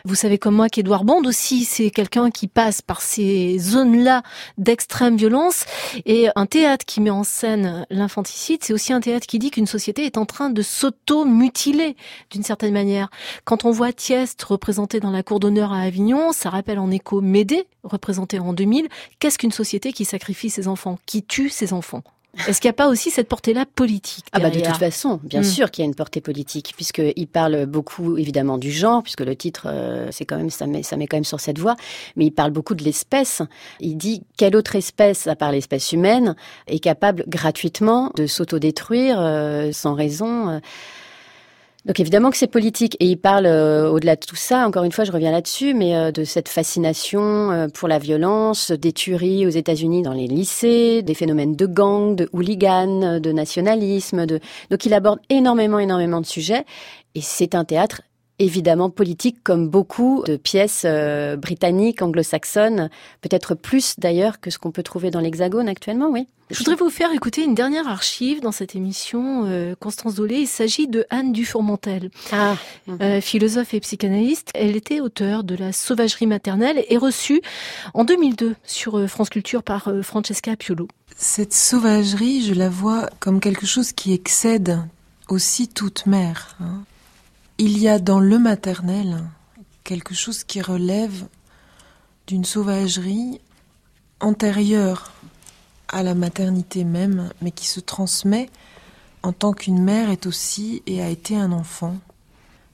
vous 0.04 0.14
savez 0.14 0.36
comme 0.36 0.54
moi 0.54 0.68
qu'Edouard 0.68 1.04
Bond 1.04 1.24
aussi, 1.24 1.64
c'est 1.64 1.90
quelqu'un 1.90 2.30
qui 2.30 2.46
passe 2.46 2.82
par 2.82 3.00
ces 3.00 3.58
zones-là 3.58 4.22
d'extrême 4.58 5.16
violence. 5.16 5.64
Et 6.04 6.28
un 6.36 6.46
théâtre 6.46 6.84
qui 6.84 7.00
met 7.00 7.10
en 7.10 7.24
scène 7.24 7.86
l'infanticide, 7.88 8.62
c'est 8.62 8.74
aussi 8.74 8.92
un 8.92 9.00
théâtre 9.00 9.26
qui 9.26 9.38
dit 9.38 9.50
qu'une 9.50 9.66
société 9.66 10.04
est 10.04 10.18
en 10.18 10.26
train 10.26 10.50
de 10.50 10.60
s'auto-mutiler 10.60 11.96
d'une 12.30 12.42
certaine 12.42 12.72
manière. 12.72 13.10
Quand 13.44 13.64
on 13.64 13.70
voit 13.70 13.92
Thieste 13.92 14.42
représenté 14.42 15.00
dans 15.00 15.10
la 15.10 15.22
cour 15.22 15.40
d'honneur 15.40 15.72
à 15.72 15.80
Avignon, 15.80 16.32
ça 16.32 16.50
rappelle 16.50 16.78
en 16.78 16.90
écho 16.90 17.20
Médée, 17.20 17.66
représenté 17.82 18.38
en 18.38 18.52
2000. 18.52 18.88
Qu'est-ce 19.18 19.38
qu'une 19.38 19.52
société 19.52 19.92
qui 19.92 20.04
sacrifie 20.04 20.50
ses 20.50 20.68
enfants, 20.68 20.98
qui 21.06 21.22
tue 21.22 21.48
ses 21.48 21.72
enfants? 21.72 22.02
Est-ce 22.48 22.62
qu'il 22.62 22.68
n'y 22.68 22.72
a 22.72 22.74
pas 22.74 22.88
aussi 22.88 23.10
cette 23.10 23.28
portée-là 23.28 23.66
politique 23.66 24.24
Ah 24.32 24.40
bah 24.40 24.48
de 24.48 24.58
toute 24.58 24.76
façon, 24.76 25.20
bien 25.22 25.40
hmm. 25.40 25.44
sûr 25.44 25.70
qu'il 25.70 25.82
y 25.82 25.84
a 25.84 25.88
une 25.88 25.94
portée 25.94 26.22
politique, 26.22 26.72
puisqu'il 26.74 27.26
parle 27.26 27.66
beaucoup 27.66 28.16
évidemment 28.16 28.56
du 28.56 28.70
genre, 28.70 29.02
puisque 29.02 29.20
le 29.20 29.36
titre, 29.36 29.66
euh, 29.66 30.08
c'est 30.10 30.24
quand 30.24 30.38
même 30.38 30.48
ça 30.48 30.66
met, 30.66 30.82
ça 30.82 30.96
met 30.96 31.06
quand 31.06 31.18
même 31.18 31.24
sur 31.24 31.40
cette 31.40 31.58
voie, 31.58 31.76
mais 32.16 32.26
il 32.26 32.30
parle 32.30 32.50
beaucoup 32.50 32.74
de 32.74 32.82
l'espèce. 32.82 33.42
Il 33.80 33.96
dit 33.96 34.22
quelle 34.38 34.56
autre 34.56 34.76
espèce, 34.76 35.26
à 35.26 35.36
part 35.36 35.52
l'espèce 35.52 35.92
humaine, 35.92 36.34
est 36.68 36.78
capable 36.78 37.24
gratuitement 37.28 38.10
de 38.16 38.26
s'autodétruire 38.26 39.20
euh, 39.20 39.70
sans 39.72 39.94
raison. 39.94 40.48
Euh, 40.48 40.60
donc 41.84 41.98
évidemment 41.98 42.30
que 42.30 42.36
c'est 42.36 42.46
politique. 42.46 42.96
Et 43.00 43.06
il 43.06 43.16
parle 43.16 43.46
euh, 43.46 43.88
au-delà 43.90 44.16
de 44.16 44.24
tout 44.24 44.36
ça, 44.36 44.66
encore 44.66 44.84
une 44.84 44.92
fois 44.92 45.04
je 45.04 45.12
reviens 45.12 45.32
là-dessus, 45.32 45.74
mais 45.74 45.96
euh, 45.96 46.12
de 46.12 46.24
cette 46.24 46.48
fascination 46.48 47.50
euh, 47.50 47.68
pour 47.68 47.88
la 47.88 47.98
violence, 47.98 48.70
des 48.70 48.92
tueries 48.92 49.46
aux 49.46 49.50
États-Unis 49.50 50.02
dans 50.02 50.12
les 50.12 50.26
lycées, 50.26 51.02
des 51.02 51.14
phénomènes 51.14 51.56
de 51.56 51.66
gang, 51.66 52.14
de 52.14 52.28
hooligan, 52.32 53.18
de 53.20 53.32
nationalisme, 53.32 54.26
de 54.26 54.40
donc 54.70 54.86
il 54.86 54.94
aborde 54.94 55.20
énormément 55.28 55.78
énormément 55.78 56.20
de 56.20 56.26
sujets. 56.26 56.64
Et 57.14 57.20
c'est 57.20 57.54
un 57.54 57.64
théâtre 57.64 58.02
évidemment 58.42 58.90
politique 58.90 59.38
comme 59.44 59.68
beaucoup 59.68 60.22
de 60.26 60.36
pièces 60.36 60.82
euh, 60.84 61.36
britanniques, 61.36 62.02
anglo-saxonnes, 62.02 62.90
peut-être 63.20 63.54
plus 63.54 63.94
d'ailleurs 63.98 64.40
que 64.40 64.50
ce 64.50 64.58
qu'on 64.58 64.72
peut 64.72 64.82
trouver 64.82 65.10
dans 65.10 65.20
l'Hexagone 65.20 65.68
actuellement, 65.68 66.08
oui. 66.08 66.26
Je 66.50 66.58
voudrais 66.58 66.74
vous 66.74 66.90
faire 66.90 67.12
écouter 67.12 67.44
une 67.44 67.54
dernière 67.54 67.88
archive 67.88 68.42
dans 68.42 68.52
cette 68.52 68.74
émission, 68.74 69.46
euh, 69.46 69.74
Constance 69.78 70.16
Dolé. 70.16 70.40
Il 70.40 70.46
s'agit 70.46 70.86
de 70.86 71.06
Anne 71.08 71.32
Dufourmentel, 71.32 72.10
ah. 72.30 72.56
euh, 73.00 73.22
philosophe 73.22 73.72
et 73.72 73.80
psychanalyste. 73.80 74.50
Elle 74.54 74.76
était 74.76 75.00
auteure 75.00 75.44
de 75.44 75.54
La 75.54 75.72
sauvagerie 75.72 76.26
maternelle 76.26 76.84
et 76.88 76.98
reçue 76.98 77.40
en 77.94 78.04
2002 78.04 78.54
sur 78.64 79.08
France 79.08 79.30
Culture 79.30 79.62
par 79.62 79.90
Francesca 80.02 80.54
Piolo. 80.56 80.88
Cette 81.16 81.54
sauvagerie, 81.54 82.44
je 82.44 82.52
la 82.52 82.68
vois 82.68 83.08
comme 83.18 83.40
quelque 83.40 83.64
chose 83.64 83.92
qui 83.92 84.12
excède 84.12 84.78
aussi 85.28 85.68
toute 85.68 86.04
mère. 86.04 86.56
Hein. 86.60 86.82
Il 87.58 87.78
y 87.78 87.88
a 87.88 87.98
dans 87.98 88.18
le 88.18 88.38
maternel 88.38 89.22
quelque 89.84 90.14
chose 90.14 90.42
qui 90.42 90.60
relève 90.60 91.26
d'une 92.26 92.44
sauvagerie 92.44 93.40
antérieure 94.20 95.12
à 95.88 96.02
la 96.02 96.14
maternité 96.14 96.84
même, 96.84 97.30
mais 97.42 97.50
qui 97.50 97.66
se 97.66 97.80
transmet 97.80 98.48
en 99.22 99.32
tant 99.32 99.52
qu'une 99.52 99.82
mère 99.82 100.10
est 100.10 100.26
aussi 100.26 100.82
et 100.86 101.02
a 101.02 101.08
été 101.08 101.36
un 101.36 101.52
enfant. 101.52 101.96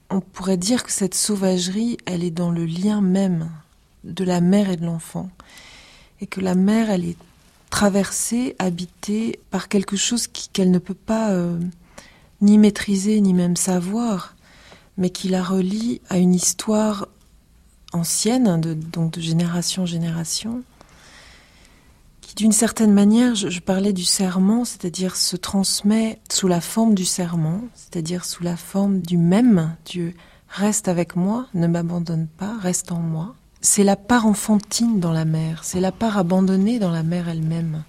On 0.09 0.21
pourrait 0.21 0.57
dire 0.57 0.83
que 0.83 0.91
cette 0.91 1.13
sauvagerie, 1.13 1.97
elle 2.05 2.23
est 2.23 2.31
dans 2.31 2.49
le 2.51 2.65
lien 2.65 3.01
même 3.01 3.49
de 4.03 4.23
la 4.23 4.41
mère 4.41 4.69
et 4.69 4.77
de 4.77 4.85
l'enfant, 4.85 5.29
et 6.21 6.25
que 6.25 6.39
la 6.39 6.55
mère, 6.55 6.89
elle 6.89 7.05
est 7.05 7.17
traversée, 7.69 8.55
habitée 8.57 9.39
par 9.51 9.67
quelque 9.67 9.97
chose 9.97 10.27
qu'elle 10.27 10.71
ne 10.71 10.79
peut 10.79 10.95
pas 10.95 11.31
euh, 11.31 11.59
ni 12.41 12.57
maîtriser, 12.57 13.21
ni 13.21 13.33
même 13.33 13.55
savoir, 13.55 14.35
mais 14.99 15.09
qui 15.09 15.29
la 15.29 15.41
relie 15.41 16.01
à 16.09 16.19
une 16.19 16.35
histoire 16.35 17.07
ancienne, 17.93 18.61
de, 18.61 18.73
donc 18.73 19.13
de 19.13 19.21
génération 19.21 19.83
en 19.83 19.85
génération, 19.87 20.61
qui 22.21 22.35
d'une 22.35 22.51
certaine 22.51 22.93
manière, 22.93 23.33
je, 23.33 23.59
parlais 23.59 23.93
du 23.93 24.03
serment, 24.03 24.65
c'est-à-dire 24.65 25.15
se 25.15 25.37
transmet 25.37 26.19
sous 26.29 26.47
la 26.47 26.61
forme 26.61 26.93
du 26.93 27.05
serment, 27.05 27.61
c'est-à-dire 27.73 28.25
sous 28.25 28.43
la 28.43 28.57
forme 28.57 28.99
du 28.99 29.17
même, 29.17 29.75
Dieu 29.85 30.13
reste 30.49 30.87
avec 30.89 31.15
moi, 31.15 31.47
ne 31.53 31.67
m'abandonne 31.67 32.27
pas, 32.27 32.57
reste 32.59 32.91
en 32.91 32.99
moi. 32.99 33.35
C'est 33.61 33.83
la 33.83 33.95
part 33.95 34.25
enfantine 34.25 34.99
dans 34.99 35.13
la 35.13 35.25
mère, 35.25 35.63
c'est 35.63 35.79
la 35.79 35.91
part 35.93 36.17
abandonnée 36.17 36.77
dans 36.77 36.91
la 36.91 37.03
mère 37.03 37.29
elle-même. 37.29 37.83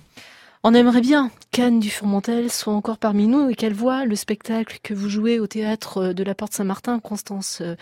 On 0.62 0.75
aimerait 0.75 1.01
bien 1.01 1.31
qu'Anne 1.53 1.81
Dufourmentel 1.81 2.51
soit 2.51 2.75
encore 2.75 2.99
parmi 2.99 3.27
nous 3.27 3.49
et 3.49 3.55
qu'elle 3.55 3.73
voit 3.73 4.05
le 4.05 4.14
spectacle 4.14 4.79
que 4.83 4.92
vous 4.92 5.09
jouez 5.09 5.40
au 5.40 5.46
théâtre 5.46 6.12
de 6.12 6.23
la 6.23 6.35
Porte 6.35 6.53
Saint-Martin, 6.53 6.99
Constance 6.99 7.62
euh, 7.62 7.77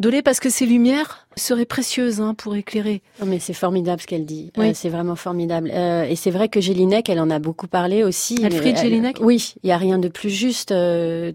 Dolé, 0.00 0.20
parce 0.20 0.40
que 0.40 0.50
ces 0.50 0.66
lumières 0.66 1.27
seraient 1.38 1.64
précieuses 1.64 2.20
hein, 2.20 2.34
pour 2.34 2.54
éclairer. 2.56 3.02
Non 3.20 3.26
mais 3.26 3.38
c'est 3.38 3.52
formidable 3.54 4.00
ce 4.02 4.06
qu'elle 4.06 4.26
dit. 4.26 4.50
Oui. 4.56 4.68
Euh, 4.68 4.72
c'est 4.74 4.88
vraiment 4.88 5.16
formidable. 5.16 5.70
Euh, 5.74 6.04
et 6.04 6.16
c'est 6.16 6.30
vrai 6.30 6.48
que 6.48 6.60
Gélinec, 6.60 7.08
elle 7.08 7.20
en 7.20 7.30
a 7.30 7.38
beaucoup 7.38 7.66
parlé 7.68 8.02
aussi. 8.04 8.44
Alfred 8.44 8.76
Elle- 8.76 8.82
Jelinek 8.84 9.18
Oui, 9.20 9.54
il 9.62 9.68
y 9.68 9.72
a 9.72 9.76
rien 9.78 9.98
de 9.98 10.08
plus 10.08 10.30
juste. 10.30 10.72
euh, 10.72 11.32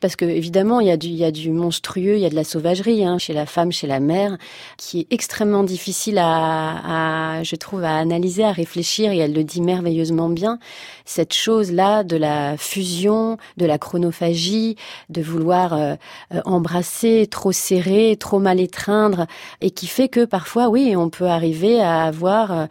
parce 0.00 0.16
que 0.16 0.24
évidemment, 0.24 0.80
il 0.80 0.88
y 0.88 0.90
a 0.90 0.96
du, 0.96 1.06
y 1.08 1.24
a 1.24 1.30
du 1.30 1.50
monstrueux, 1.50 2.16
il 2.16 2.20
y 2.20 2.26
a 2.26 2.30
de 2.30 2.34
la 2.34 2.42
sauvagerie 2.42 3.04
hein, 3.04 3.18
chez 3.18 3.32
la 3.32 3.46
femme, 3.46 3.70
chez 3.70 3.86
la 3.86 4.00
mère, 4.00 4.36
qui 4.76 5.00
est 5.00 5.06
extrêmement 5.12 5.62
difficile 5.62 6.18
à, 6.18 7.36
à, 7.36 7.42
je 7.44 7.54
trouve, 7.54 7.84
à 7.84 7.96
analyser, 7.98 8.42
à 8.42 8.50
réfléchir. 8.50 9.12
Et 9.12 9.18
elle 9.18 9.32
le 9.32 9.44
dit 9.44 9.60
merveilleusement 9.60 10.28
bien. 10.28 10.58
Cette 11.04 11.32
chose-là 11.34 12.02
de 12.02 12.16
la 12.16 12.56
fusion, 12.56 13.36
de 13.58 13.66
la 13.66 13.78
chronophagie, 13.78 14.76
de 15.08 15.22
vouloir 15.22 15.72
euh, 15.74 15.94
euh, 16.34 16.40
embrasser, 16.46 17.28
trop 17.30 17.52
serrer, 17.52 18.16
trop 18.18 18.40
mal 18.40 18.58
étreindre, 18.60 19.26
et 19.60 19.70
qui 19.70 19.86
fait 19.86 20.08
que 20.08 20.24
parfois, 20.24 20.68
oui, 20.68 20.94
on 20.96 21.10
peut 21.10 21.26
arriver 21.26 21.80
à 21.80 22.04
avoir, 22.04 22.52
euh, 22.52 22.66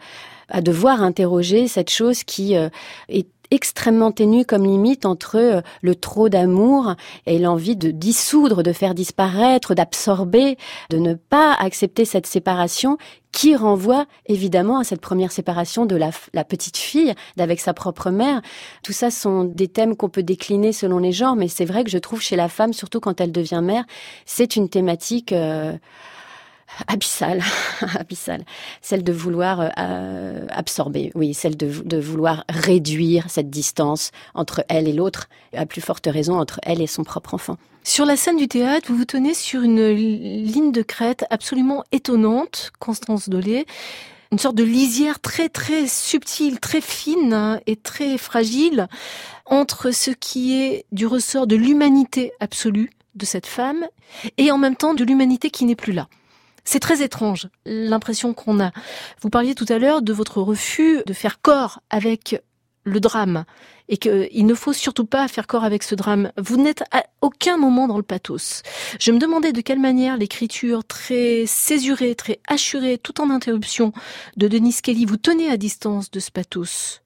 à 0.48 0.60
devoir 0.60 1.02
interroger 1.02 1.68
cette 1.68 1.90
chose 1.90 2.24
qui 2.24 2.56
euh, 2.56 2.68
est 3.08 3.26
extrêmement 3.52 4.12
ténue 4.12 4.46
comme 4.46 4.64
limite 4.64 5.04
entre 5.04 5.36
euh, 5.36 5.60
le 5.82 5.94
trop 5.94 6.30
d'amour 6.30 6.94
et 7.26 7.38
l'envie 7.38 7.76
de 7.76 7.90
dissoudre, 7.90 8.62
de 8.62 8.72
faire 8.72 8.94
disparaître, 8.94 9.74
d'absorber, 9.74 10.56
de 10.88 10.96
ne 10.96 11.14
pas 11.14 11.52
accepter 11.52 12.06
cette 12.06 12.26
séparation 12.26 12.96
qui 13.30 13.54
renvoie 13.54 14.06
évidemment 14.26 14.78
à 14.78 14.84
cette 14.84 15.02
première 15.02 15.32
séparation 15.32 15.84
de 15.84 15.96
la, 15.96 16.44
petite 16.44 16.78
fille 16.78 17.14
d'avec 17.36 17.60
sa 17.60 17.74
propre 17.74 18.10
mère. 18.10 18.40
Tout 18.82 18.92
ça 18.92 19.10
sont 19.10 19.44
des 19.44 19.68
thèmes 19.68 19.96
qu'on 19.96 20.08
peut 20.08 20.22
décliner 20.22 20.72
selon 20.72 20.98
les 20.98 21.12
genres, 21.12 21.36
mais 21.36 21.48
c'est 21.48 21.64
vrai 21.64 21.84
que 21.84 21.90
je 21.90 21.98
trouve 21.98 22.22
chez 22.22 22.36
la 22.36 22.48
femme, 22.48 22.72
surtout 22.72 23.00
quand 23.00 23.20
elle 23.20 23.32
devient 23.32 23.60
mère, 23.62 23.84
c'est 24.26 24.56
une 24.56 24.68
thématique 24.68 25.34
abyssale, 26.86 27.42
abyssale, 27.98 28.44
celle 28.80 29.04
de 29.04 29.12
vouloir 29.12 29.60
euh, 29.60 29.68
euh, 29.78 30.46
absorber, 30.50 31.12
oui, 31.14 31.34
celle 31.34 31.56
de, 31.56 31.66
de 31.84 31.96
vouloir 31.98 32.44
réduire 32.48 33.30
cette 33.30 33.50
distance 33.50 34.10
entre 34.34 34.64
elle 34.68 34.88
et 34.88 34.92
l'autre, 34.92 35.28
à 35.54 35.66
plus 35.66 35.80
forte 35.80 36.06
raison 36.06 36.38
entre 36.38 36.60
elle 36.62 36.80
et 36.80 36.86
son 36.86 37.04
propre 37.04 37.34
enfant. 37.34 37.56
Sur 37.84 38.04
la 38.06 38.16
scène 38.16 38.36
du 38.36 38.46
théâtre, 38.48 38.86
vous 38.90 38.96
vous 38.96 39.04
tenez 39.04 39.34
sur 39.34 39.62
une 39.62 39.88
li- 39.88 40.42
ligne 40.42 40.72
de 40.72 40.82
crête 40.82 41.24
absolument 41.30 41.82
étonnante, 41.92 42.72
Constance 42.78 43.28
Dolé. 43.28 43.66
Une 44.30 44.38
sorte 44.38 44.54
de 44.54 44.64
lisière 44.64 45.20
très 45.20 45.50
très 45.50 45.86
subtile, 45.86 46.58
très 46.58 46.80
fine 46.80 47.34
hein, 47.34 47.60
et 47.66 47.76
très 47.76 48.16
fragile 48.16 48.86
entre 49.44 49.90
ce 49.90 50.10
qui 50.10 50.58
est 50.58 50.86
du 50.90 51.06
ressort 51.06 51.46
de 51.46 51.54
l'humanité 51.56 52.32
absolue 52.40 52.90
de 53.14 53.26
cette 53.26 53.44
femme 53.46 53.84
et 54.38 54.50
en 54.50 54.56
même 54.56 54.76
temps 54.76 54.94
de 54.94 55.04
l'humanité 55.04 55.50
qui 55.50 55.66
n'est 55.66 55.74
plus 55.76 55.92
là. 55.92 56.08
C'est 56.64 56.80
très 56.80 57.02
étrange, 57.02 57.48
l'impression 57.64 58.34
qu'on 58.34 58.60
a. 58.60 58.70
Vous 59.20 59.30
parliez 59.30 59.54
tout 59.54 59.66
à 59.68 59.78
l'heure 59.78 60.02
de 60.02 60.12
votre 60.12 60.40
refus 60.40 61.02
de 61.06 61.12
faire 61.12 61.40
corps 61.40 61.80
avec 61.90 62.40
le 62.84 63.00
drame 63.00 63.44
et 63.88 63.96
qu'il 63.96 64.46
ne 64.46 64.54
faut 64.54 64.72
surtout 64.72 65.04
pas 65.04 65.28
faire 65.28 65.46
corps 65.46 65.64
avec 65.64 65.82
ce 65.82 65.94
drame. 65.94 66.32
Vous 66.38 66.56
n'êtes 66.56 66.82
à 66.92 67.04
aucun 67.20 67.56
moment 67.56 67.88
dans 67.88 67.96
le 67.96 68.02
pathos. 68.02 68.62
Je 68.98 69.12
me 69.12 69.18
demandais 69.18 69.52
de 69.52 69.60
quelle 69.60 69.80
manière 69.80 70.16
l'écriture 70.16 70.84
très 70.84 71.44
césurée, 71.46 72.14
très 72.14 72.40
hachurée, 72.48 72.98
tout 72.98 73.20
en 73.20 73.30
interruption 73.30 73.92
de 74.36 74.48
Denis 74.48 74.76
Kelly 74.82 75.04
vous 75.04 75.16
tenait 75.16 75.50
à 75.50 75.56
distance 75.56 76.10
de 76.10 76.20
ce 76.20 76.30
pathos. 76.30 77.01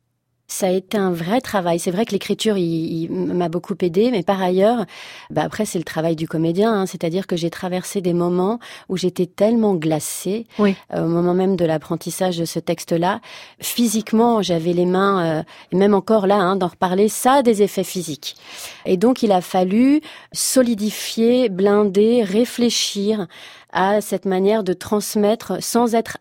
Ça 0.49 0.69
a 0.69 0.71
été 0.71 0.97
un 0.97 1.11
vrai 1.11 1.41
travail. 1.41 1.79
C'est 1.81 1.91
vrai 1.91 2.05
que 2.07 2.13
l'écriture 2.13 2.57
il, 2.57 3.03
il 3.05 3.11
m'a 3.11 3.49
beaucoup 3.49 3.75
aidé, 3.81 4.11
mais 4.13 4.23
par 4.23 4.41
ailleurs, 4.41 4.85
bah 5.31 5.43
après 5.45 5.65
c'est 5.65 5.79
le 5.79 5.85
travail 5.85 6.15
du 6.15 6.29
comédien. 6.29 6.73
Hein, 6.73 6.87
C'est-à-dire 6.87 7.27
que 7.27 7.37
j'ai 7.37 7.51
traversé 7.51 8.01
des 8.01 8.13
moments 8.13 8.59
où 8.89 8.97
j'étais 8.97 9.27
tellement 9.27 9.75
glacée 9.75 10.47
Oui. 10.59 10.77
euh, 10.95 11.05
au 11.05 11.09
moment 11.09 11.35
même 11.35 11.57
de 11.57 11.65
l'apprentissage 11.65 12.39
de 12.39 12.45
ce 12.45 12.59
texte-là. 12.61 13.21
Physiquement, 13.61 14.41
j'avais 14.43 14.73
les 14.73 14.87
mains, 14.87 15.39
euh, 15.39 15.43
et 15.73 15.77
même 15.77 15.95
encore 15.95 16.27
là, 16.27 16.37
hein, 16.37 16.57
d'en 16.57 16.69
reparler, 16.69 17.09
ça 17.09 17.35
a 17.35 17.43
des 17.43 17.63
effets 17.63 17.85
physiques. 17.85 18.37
Et 18.85 18.97
donc 18.97 19.23
il 19.25 19.33
a 19.33 19.41
fallu 19.41 20.01
solidifier, 20.33 21.49
blinder, 21.49 22.23
réfléchir 22.23 23.27
à 23.73 24.01
cette 24.01 24.25
manière 24.25 24.63
de 24.65 24.73
transmettre 24.73 25.63
sans 25.63 25.95
être 25.95 26.19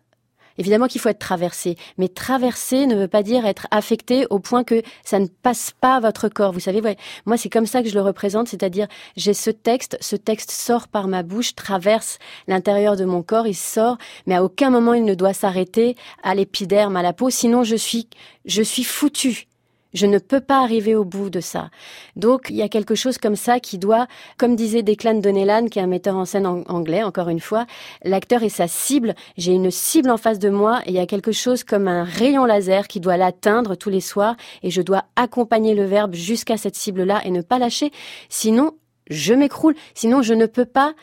Évidemment 0.58 0.88
qu'il 0.88 1.02
faut 1.02 1.10
être 1.10 1.20
traversé, 1.20 1.78
mais 1.98 2.08
traverser 2.08 2.86
ne 2.86 2.96
veut 2.96 3.08
pas 3.08 3.24
dire 3.24 3.46
être 3.46 3.68
affecté 3.72 4.26
au 4.30 4.40
point 4.40 4.64
que 4.64 4.82
ça 5.04 5.20
ne 5.20 5.28
passe 5.28 5.74
pas 5.80 6.00
votre 6.00 6.30
corps. 6.30 6.52
Vous 6.52 6.60
savez, 6.60 6.82
ouais, 6.82 6.98
moi 7.26 7.38
c'est 7.38 7.50
comme 7.50 7.66
ça 7.66 7.84
que 7.84 7.90
je 7.90 7.96
le 7.96 8.02
représente, 8.02 8.48
c'est-à-dire 8.48 8.88
j'ai 9.18 9.34
ce 9.34 9.50
texte, 9.50 9.98
ce 10.02 10.16
texte 10.16 10.52
sort 10.52 10.88
par 10.88 11.08
ma 11.08 11.24
bouche, 11.24 11.56
traverse 11.56 12.20
l'intérieur 12.48 12.96
de 12.96 13.06
mon 13.06 13.22
corps, 13.22 13.48
il 13.48 13.56
sort, 13.56 13.98
mais 14.28 14.36
à 14.36 14.44
aucun 14.44 14.70
moment 14.70 14.94
il 14.94 15.04
ne 15.04 15.16
doit 15.16 15.34
s'arrêter 15.34 15.96
à 16.24 16.36
l'épiderme, 16.36 16.96
à 16.96 17.02
la 17.02 17.14
peau, 17.14 17.30
sinon 17.30 17.64
je 17.64 17.76
suis, 17.76 18.08
je 18.46 18.62
suis 18.62 18.84
foutu. 18.84 19.48
Je 19.96 20.06
ne 20.06 20.20
peux 20.20 20.42
pas 20.42 20.62
arriver 20.62 20.94
au 20.94 21.06
bout 21.06 21.30
de 21.30 21.40
ça. 21.40 21.70
Donc, 22.18 22.48
il 22.50 22.58
y 22.58 22.62
a 22.62 22.68
quelque 22.68 22.96
chose 22.96 23.18
comme 23.18 23.38
ça 23.38 23.62
qui 23.62 23.78
doit, 23.78 24.08
comme 24.38 24.58
disait 24.58 24.84
Declan 24.84 25.22
Donnellan, 25.22 25.68
qui 25.68 25.80
est 25.80 25.82
un 25.82 25.88
metteur 25.88 26.18
en 26.18 26.26
scène 26.26 26.46
anglais, 26.46 27.02
encore 27.02 27.30
une 27.30 27.40
fois, 27.40 27.66
l'acteur 28.04 28.44
est 28.44 28.50
sa 28.50 28.68
cible. 28.68 29.16
J'ai 29.38 29.54
une 29.54 29.72
cible 29.72 30.10
en 30.10 30.18
face 30.18 30.38
de 30.38 30.50
moi 30.50 30.82
et 30.86 30.90
il 30.90 30.96
y 30.96 31.00
a 31.00 31.06
quelque 31.06 31.32
chose 31.32 31.64
comme 31.64 31.88
un 31.88 32.04
rayon 32.04 32.44
laser 32.44 32.90
qui 32.90 33.00
doit 33.00 33.16
l'atteindre 33.16 33.76
tous 33.76 33.90
les 33.90 34.02
soirs 34.02 34.36
et 34.64 34.70
je 34.70 34.82
dois 34.82 35.06
accompagner 35.16 35.74
le 35.74 35.86
verbe 35.86 36.14
jusqu'à 36.14 36.58
cette 36.58 36.76
cible-là 36.76 37.22
et 37.24 37.32
ne 37.32 37.42
pas 37.42 37.58
lâcher. 37.58 37.92
Sinon, 38.28 38.74
je 39.10 39.34
m'écroule. 39.34 39.76
Sinon, 39.94 40.22
je 40.22 40.34
ne 40.34 40.46
peux 40.46 40.66
pas 40.66 40.94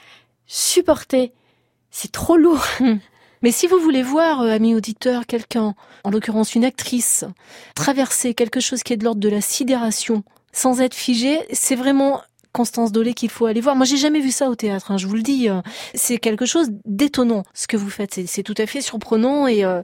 supporter. 0.46 1.33
C'est 1.90 2.12
trop 2.12 2.37
lourd. 2.37 2.62
Mais 3.42 3.50
si 3.52 3.66
vous 3.66 3.78
voulez 3.78 4.02
voir, 4.02 4.40
euh, 4.42 4.50
amis 4.50 4.74
auditeurs, 4.74 5.26
quelqu'un, 5.26 5.74
en 6.05 6.11
l'occurrence 6.11 6.55
une 6.55 6.64
actrice, 6.64 7.24
traverser 7.74 8.35
quelque 8.35 8.61
chose 8.61 8.83
qui 8.83 8.92
est 8.92 8.96
de 8.96 9.05
l'ordre 9.05 9.20
de 9.20 9.28
la 9.28 9.40
sidération, 9.40 10.22
sans 10.52 10.81
être 10.81 10.94
figé, 10.94 11.40
c'est 11.52 11.74
vraiment 11.76 12.20
Constance 12.52 12.92
Dolé 12.92 13.14
qu'il 13.14 13.31
faut 13.31 13.46
aller 13.46 13.62
voir. 13.62 13.74
Moi, 13.76 13.87
j'ai 13.87 13.96
jamais 13.96 14.20
vu 14.20 14.31
ça 14.31 14.50
au 14.50 14.55
théâtre, 14.55 14.90
hein, 14.90 14.98
je 14.98 15.07
vous 15.07 15.14
le 15.14 15.22
dis. 15.22 15.48
euh, 15.48 15.62
C'est 15.94 16.18
quelque 16.18 16.44
chose 16.44 16.68
d'étonnant, 16.85 17.44
ce 17.55 17.66
que 17.66 17.78
vous 17.78 17.88
faites. 17.88 18.12
C'est- 18.12 18.26
C'est 18.26 18.42
tout 18.42 18.55
à 18.59 18.66
fait 18.66 18.83
surprenant 18.83 19.46
et, 19.46 19.64
euh, 19.64 19.83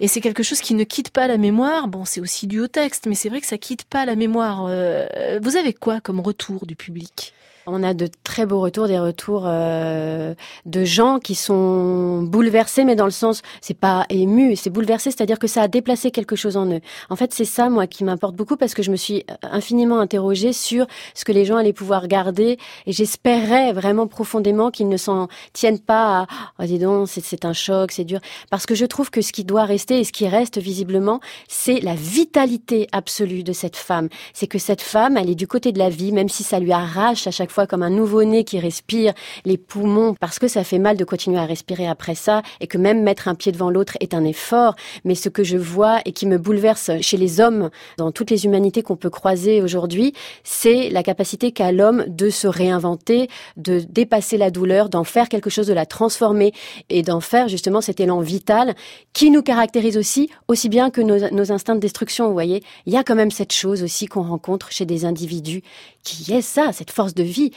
et 0.00 0.08
c'est 0.08 0.22
quelque 0.22 0.42
chose 0.42 0.60
qui 0.62 0.72
ne 0.72 0.84
quitte 0.84 1.10
pas 1.10 1.26
la 1.26 1.36
mémoire. 1.36 1.88
Bon, 1.88 2.06
c'est 2.06 2.20
aussi 2.22 2.46
dû 2.46 2.60
au 2.60 2.66
texte, 2.66 3.06
mais 3.06 3.14
c'est 3.14 3.28
vrai 3.28 3.42
que 3.42 3.46
ça 3.46 3.58
quitte 3.58 3.84
pas 3.84 4.06
la 4.06 4.16
mémoire. 4.16 4.64
Euh, 4.70 5.38
Vous 5.42 5.56
avez 5.56 5.74
quoi 5.74 6.00
comme 6.00 6.20
retour 6.20 6.64
du 6.66 6.76
public? 6.76 7.34
On 7.68 7.84
a 7.84 7.94
de 7.94 8.08
très 8.24 8.44
beaux 8.44 8.58
retours, 8.60 8.88
des 8.88 8.98
retours 8.98 9.44
euh, 9.46 10.34
de 10.66 10.84
gens 10.84 11.20
qui 11.20 11.36
sont 11.36 12.20
bouleversés, 12.22 12.84
mais 12.84 12.96
dans 12.96 13.04
le 13.04 13.12
sens, 13.12 13.40
c'est 13.60 13.78
pas 13.78 14.04
ému, 14.10 14.56
c'est 14.56 14.68
bouleversé, 14.68 15.12
c'est-à-dire 15.12 15.38
que 15.38 15.46
ça 15.46 15.62
a 15.62 15.68
déplacé 15.68 16.10
quelque 16.10 16.34
chose 16.34 16.56
en 16.56 16.66
eux. 16.66 16.80
En 17.08 17.14
fait, 17.14 17.32
c'est 17.32 17.44
ça, 17.44 17.70
moi, 17.70 17.86
qui 17.86 18.02
m'importe 18.02 18.34
beaucoup 18.34 18.56
parce 18.56 18.74
que 18.74 18.82
je 18.82 18.90
me 18.90 18.96
suis 18.96 19.24
infiniment 19.42 20.00
interrogée 20.00 20.52
sur 20.52 20.86
ce 21.14 21.24
que 21.24 21.30
les 21.30 21.44
gens 21.44 21.56
allaient 21.56 21.72
pouvoir 21.72 22.08
garder 22.08 22.58
et 22.86 22.92
j'espérais 22.92 23.72
vraiment 23.72 24.08
profondément 24.08 24.72
qu'ils 24.72 24.88
ne 24.88 24.96
s'en 24.96 25.28
tiennent 25.52 25.78
pas 25.78 26.22
à, 26.22 26.26
oh, 26.58 26.64
dis 26.64 26.80
donc, 26.80 27.08
c'est- 27.08 27.24
c'est 27.24 27.44
un 27.44 27.52
choc, 27.52 27.92
c'est 27.92 28.02
dur. 28.02 28.18
Parce 28.50 28.66
que 28.66 28.74
je 28.74 28.86
trouve 28.86 29.10
que 29.10 29.20
ce 29.22 29.32
qui 29.32 29.44
doit 29.44 29.66
rester 29.66 30.00
et 30.00 30.04
ce 30.04 30.10
qui 30.10 30.26
reste 30.26 30.58
visiblement, 30.58 31.20
c'est 31.46 31.78
la 31.78 31.94
vitalité 31.94 32.88
absolue 32.90 33.44
de 33.44 33.52
cette 33.52 33.76
femme. 33.76 34.08
C'est 34.34 34.48
que 34.48 34.58
cette 34.58 34.82
femme, 34.82 35.16
elle 35.16 35.30
est 35.30 35.36
du 35.36 35.46
côté 35.46 35.70
de 35.70 35.78
la 35.78 35.90
vie, 35.90 36.10
même 36.10 36.28
si 36.28 36.42
ça 36.42 36.58
lui 36.58 36.72
arrache 36.72 37.28
à 37.28 37.30
chaque 37.30 37.51
fois 37.52 37.66
comme 37.66 37.82
un 37.82 37.90
nouveau-né 37.90 38.44
qui 38.44 38.58
respire 38.58 39.12
les 39.44 39.56
poumons, 39.56 40.14
parce 40.14 40.38
que 40.38 40.48
ça 40.48 40.64
fait 40.64 40.78
mal 40.78 40.96
de 40.96 41.04
continuer 41.04 41.38
à 41.38 41.46
respirer 41.46 41.86
après 41.86 42.14
ça, 42.14 42.42
et 42.60 42.66
que 42.66 42.78
même 42.78 43.02
mettre 43.02 43.28
un 43.28 43.34
pied 43.34 43.52
devant 43.52 43.70
l'autre 43.70 43.96
est 44.00 44.14
un 44.14 44.24
effort. 44.24 44.74
Mais 45.04 45.14
ce 45.14 45.28
que 45.28 45.44
je 45.44 45.56
vois 45.56 46.00
et 46.04 46.12
qui 46.12 46.26
me 46.26 46.38
bouleverse 46.38 46.90
chez 47.00 47.16
les 47.16 47.40
hommes, 47.40 47.70
dans 47.98 48.10
toutes 48.12 48.30
les 48.30 48.44
humanités 48.44 48.82
qu'on 48.82 48.96
peut 48.96 49.10
croiser 49.10 49.62
aujourd'hui, 49.62 50.14
c'est 50.44 50.90
la 50.90 51.02
capacité 51.02 51.52
qu'a 51.52 51.72
l'homme 51.72 52.04
de 52.08 52.30
se 52.30 52.46
réinventer, 52.46 53.28
de 53.56 53.80
dépasser 53.88 54.36
la 54.36 54.50
douleur, 54.50 54.88
d'en 54.88 55.04
faire 55.04 55.28
quelque 55.28 55.50
chose, 55.50 55.66
de 55.66 55.72
la 55.72 55.86
transformer 55.86 56.52
et 56.88 57.02
d'en 57.02 57.20
faire 57.20 57.48
justement 57.48 57.80
cet 57.80 58.00
élan 58.00 58.20
vital 58.20 58.74
qui 59.12 59.30
nous 59.30 59.42
caractérise 59.42 59.96
aussi, 59.96 60.30
aussi 60.48 60.68
bien 60.68 60.90
que 60.90 61.00
nos, 61.00 61.30
nos 61.30 61.52
instincts 61.52 61.74
de 61.74 61.80
destruction. 61.80 62.26
Vous 62.26 62.32
voyez, 62.32 62.62
il 62.86 62.92
y 62.92 62.96
a 62.96 63.04
quand 63.04 63.14
même 63.14 63.30
cette 63.30 63.52
chose 63.52 63.82
aussi 63.82 64.06
qu'on 64.06 64.22
rencontre 64.22 64.72
chez 64.72 64.86
des 64.86 65.04
individus 65.04 65.62
qui 66.02 66.32
est 66.32 66.42
ça, 66.42 66.72
cette 66.72 66.90
force 66.90 67.14
de 67.14 67.22
vie 67.22 67.52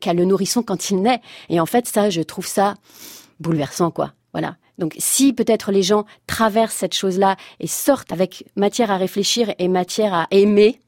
qu'a 0.00 0.14
le 0.14 0.24
nourrisson 0.24 0.62
quand 0.62 0.90
il 0.90 1.02
naît. 1.02 1.20
Et 1.48 1.60
en 1.60 1.66
fait, 1.66 1.86
ça, 1.86 2.10
je 2.10 2.22
trouve 2.22 2.46
ça 2.46 2.74
bouleversant, 3.38 3.90
quoi. 3.90 4.12
Voilà. 4.32 4.56
Donc, 4.78 4.94
si 4.98 5.32
peut-être 5.32 5.72
les 5.72 5.82
gens 5.82 6.06
traversent 6.26 6.76
cette 6.76 6.94
chose-là 6.94 7.36
et 7.58 7.66
sortent 7.66 8.12
avec 8.12 8.46
matière 8.56 8.90
à 8.90 8.96
réfléchir 8.96 9.52
et 9.58 9.68
matière 9.68 10.14
à 10.14 10.26
aimer, 10.30 10.80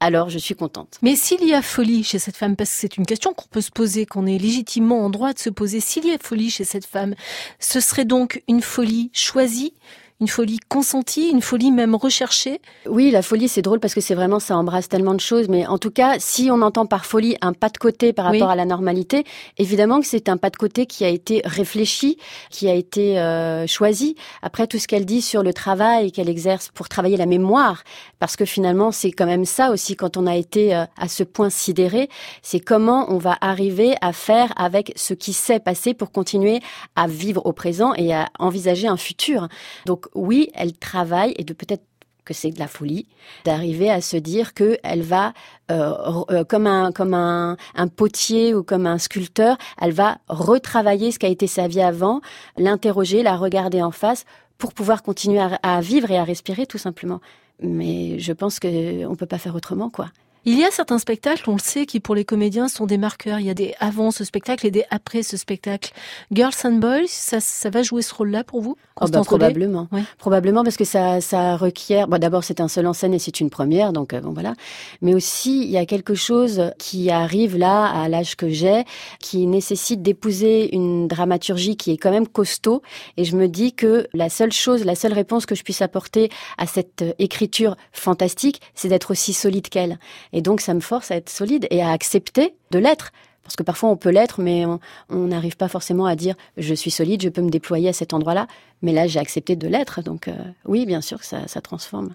alors 0.00 0.28
je 0.28 0.38
suis 0.38 0.54
contente. 0.54 0.98
Mais 1.02 1.16
s'il 1.16 1.44
y 1.44 1.54
a 1.54 1.62
folie 1.62 2.04
chez 2.04 2.18
cette 2.18 2.36
femme, 2.36 2.56
parce 2.56 2.70
que 2.70 2.76
c'est 2.76 2.96
une 2.96 3.06
question 3.06 3.32
qu'on 3.32 3.48
peut 3.48 3.60
se 3.60 3.70
poser, 3.70 4.06
qu'on 4.06 4.26
est 4.26 4.38
légitimement 4.38 5.04
en 5.04 5.10
droit 5.10 5.32
de 5.32 5.38
se 5.38 5.50
poser, 5.50 5.80
s'il 5.80 6.06
y 6.06 6.12
a 6.12 6.18
folie 6.20 6.50
chez 6.50 6.64
cette 6.64 6.86
femme, 6.86 7.14
ce 7.58 7.80
serait 7.80 8.04
donc 8.04 8.42
une 8.48 8.62
folie 8.62 9.10
choisie, 9.12 9.74
une 10.20 10.26
folie 10.26 10.58
consentie, 10.68 11.28
une 11.30 11.42
folie 11.42 11.70
même 11.70 11.94
recherchée. 11.94 12.60
Oui, 12.86 13.12
la 13.12 13.22
folie, 13.22 13.46
c'est 13.46 13.62
drôle 13.62 13.78
parce 13.78 13.94
que 13.94 14.00
c'est 14.00 14.16
vraiment, 14.16 14.40
ça 14.40 14.56
embrasse 14.56 14.88
tellement 14.88 15.14
de 15.14 15.20
choses. 15.20 15.48
Mais 15.48 15.64
en 15.66 15.78
tout 15.78 15.92
cas, 15.92 16.16
si 16.18 16.50
on 16.50 16.60
entend 16.60 16.86
par 16.86 17.06
folie 17.06 17.36
un 17.40 17.52
pas 17.52 17.68
de 17.68 17.78
côté 17.78 18.12
par 18.12 18.24
rapport 18.24 18.48
Oui. 18.48 18.52
à 18.52 18.56
la 18.56 18.64
normalité, 18.64 19.22
évidemment 19.58 20.00
que 20.00 20.06
c'est 20.08 20.28
un 20.28 20.36
pas 20.36 20.50
de 20.50 20.56
côté 20.56 20.86
qui 20.86 21.04
a 21.04 21.08
été 21.08 21.40
réfléchi, 21.44 22.18
qui 22.50 22.68
a 22.68 22.74
été 22.74 23.20
euh, 23.20 23.68
choisi. 23.68 24.16
Après, 24.42 24.66
tout 24.66 24.78
ce 24.78 24.88
qu'elle 24.88 25.06
dit 25.06 25.22
sur 25.22 25.44
le 25.44 25.52
travail 25.52 26.10
qu'elle 26.10 26.28
exerce 26.28 26.70
pour 26.74 26.88
travailler 26.88 27.16
la 27.16 27.26
mémoire, 27.26 27.84
parce 28.18 28.34
que 28.34 28.44
finalement, 28.44 28.90
c'est 28.90 29.12
quand 29.12 29.26
même 29.26 29.44
ça 29.44 29.70
aussi 29.70 29.94
quand 29.94 30.16
on 30.16 30.26
a 30.26 30.34
été 30.34 30.74
euh, 30.74 30.84
à 30.96 31.06
ce 31.06 31.22
point 31.22 31.48
sidéré, 31.50 32.08
c'est 32.42 32.58
comment 32.60 33.06
on 33.08 33.18
va 33.18 33.38
arriver 33.40 33.94
à 34.00 34.12
faire 34.12 34.52
avec 34.56 34.92
ce 34.96 35.14
qui 35.14 35.32
s'est 35.32 35.60
passé 35.60 35.94
pour 35.94 36.10
continuer 36.10 36.58
à 36.96 37.06
vivre 37.06 37.46
au 37.46 37.52
présent 37.52 37.94
et 37.94 38.12
à 38.12 38.28
envisager 38.40 38.88
un 38.88 38.96
futur. 38.96 39.46
Donc 39.86 40.06
oui, 40.14 40.50
elle 40.54 40.72
travaille 40.76 41.34
et 41.36 41.44
peut-être 41.44 41.82
que 42.28 42.34
c'est 42.34 42.50
de 42.50 42.58
la 42.58 42.68
folie 42.68 43.06
d'arriver 43.46 43.90
à 43.90 44.02
se 44.02 44.18
dire 44.18 44.52
que 44.52 44.78
elle 44.82 45.00
va 45.00 45.32
euh, 45.70 45.94
euh, 46.30 46.44
comme 46.44 46.66
un 46.66 46.92
comme 46.92 47.14
un, 47.14 47.56
potier 47.96 48.54
ou 48.54 48.62
comme 48.62 48.86
un 48.86 48.98
sculpteur, 48.98 49.56
elle 49.80 49.92
va 49.92 50.18
retravailler 50.28 51.10
ce 51.10 51.18
qui 51.18 51.26
a 51.26 51.30
été 51.30 51.46
sa 51.46 51.68
vie 51.68 51.80
avant, 51.80 52.20
l'interroger, 52.58 53.22
la 53.22 53.36
regarder 53.36 53.82
en 53.82 53.90
face 53.90 54.26
pour 54.58 54.74
pouvoir 54.74 55.02
continuer 55.02 55.40
à, 55.40 55.58
à 55.62 55.80
vivre 55.80 56.10
et 56.10 56.18
à 56.18 56.24
respirer 56.24 56.66
tout 56.66 56.78
simplement. 56.78 57.20
Mais 57.62 58.18
je 58.18 58.32
pense 58.32 58.60
que 58.60 59.06
on 59.06 59.16
peut 59.16 59.26
pas 59.26 59.38
faire 59.38 59.54
autrement 59.54 59.88
quoi. 59.88 60.10
Il 60.44 60.58
y 60.58 60.64
a 60.64 60.70
certains 60.70 60.98
spectacles, 60.98 61.50
on 61.50 61.54
le 61.54 61.60
sait, 61.60 61.84
qui 61.84 62.00
pour 62.00 62.14
les 62.14 62.24
comédiens 62.24 62.68
sont 62.68 62.86
des 62.86 62.96
marqueurs. 62.96 63.38
Il 63.40 63.46
y 63.46 63.50
a 63.50 63.54
des 63.54 63.74
avant 63.80 64.10
ce 64.10 64.24
spectacle 64.24 64.66
et 64.66 64.70
des 64.70 64.84
après 64.90 65.22
ce 65.22 65.36
spectacle. 65.36 65.92
Girls 66.32 66.54
and 66.64 66.74
Boys, 66.78 67.06
ça, 67.08 67.40
ça 67.40 67.70
va 67.70 67.82
jouer 67.82 68.02
ce 68.02 68.14
rôle-là 68.14 68.44
pour 68.44 68.62
vous 68.62 68.76
Oh 69.00 69.06
bah, 69.08 69.22
probablement, 69.24 69.88
Oui. 69.92 70.02
probablement 70.18 70.64
parce 70.64 70.76
que 70.76 70.84
ça, 70.84 71.20
ça 71.20 71.56
requiert. 71.56 72.08
Bon, 72.08 72.18
d'abord 72.18 72.42
c'est 72.44 72.60
un 72.60 72.66
seul 72.68 72.86
en 72.86 72.92
scène 72.92 73.14
et 73.14 73.18
c'est 73.18 73.40
une 73.40 73.50
première, 73.50 73.92
donc 73.92 74.12
euh, 74.12 74.20
bon 74.20 74.32
voilà. 74.32 74.54
Mais 75.02 75.14
aussi 75.14 75.62
il 75.62 75.70
y 75.70 75.76
a 75.76 75.86
quelque 75.86 76.14
chose 76.14 76.72
qui 76.78 77.10
arrive 77.10 77.56
là 77.56 77.86
à 77.86 78.08
l'âge 78.08 78.34
que 78.36 78.48
j'ai, 78.48 78.84
qui 79.20 79.46
nécessite 79.46 80.02
d'épouser 80.02 80.74
une 80.74 81.06
dramaturgie 81.08 81.76
qui 81.76 81.92
est 81.92 81.96
quand 81.96 82.10
même 82.10 82.26
costaud. 82.26 82.82
Et 83.16 83.24
je 83.24 83.36
me 83.36 83.46
dis 83.48 83.72
que 83.72 84.08
la 84.14 84.30
seule 84.30 84.52
chose, 84.52 84.84
la 84.84 84.94
seule 84.94 85.12
réponse 85.12 85.46
que 85.46 85.54
je 85.54 85.62
puisse 85.62 85.82
apporter 85.82 86.30
à 86.56 86.66
cette 86.66 87.02
euh, 87.02 87.12
écriture 87.18 87.76
fantastique, 87.92 88.60
c'est 88.74 88.88
d'être 88.88 89.10
aussi 89.12 89.32
solide 89.32 89.68
qu'elle. 89.68 89.98
Et 90.32 90.42
donc 90.42 90.60
ça 90.60 90.74
me 90.74 90.80
force 90.80 91.10
à 91.10 91.16
être 91.16 91.30
solide 91.30 91.66
et 91.70 91.82
à 91.82 91.90
accepter 91.90 92.54
de 92.70 92.78
l'être. 92.78 93.12
Parce 93.42 93.56
que 93.56 93.62
parfois 93.62 93.88
on 93.88 93.96
peut 93.96 94.10
l'être, 94.10 94.42
mais 94.42 94.66
on 95.08 95.26
n'arrive 95.26 95.56
pas 95.56 95.68
forcément 95.68 96.04
à 96.04 96.16
dire 96.16 96.34
je 96.58 96.74
suis 96.74 96.90
solide, 96.90 97.22
je 97.22 97.30
peux 97.30 97.40
me 97.40 97.50
déployer 97.50 97.88
à 97.88 97.94
cet 97.94 98.12
endroit-là. 98.12 98.46
Mais 98.82 98.92
là, 98.92 99.06
j'ai 99.06 99.18
accepté 99.18 99.56
de 99.56 99.66
l'être. 99.66 100.02
Donc 100.02 100.28
euh, 100.28 100.34
oui, 100.66 100.84
bien 100.84 101.00
sûr 101.00 101.18
que 101.18 101.24
ça, 101.24 101.48
ça 101.48 101.62
transforme. 101.62 102.14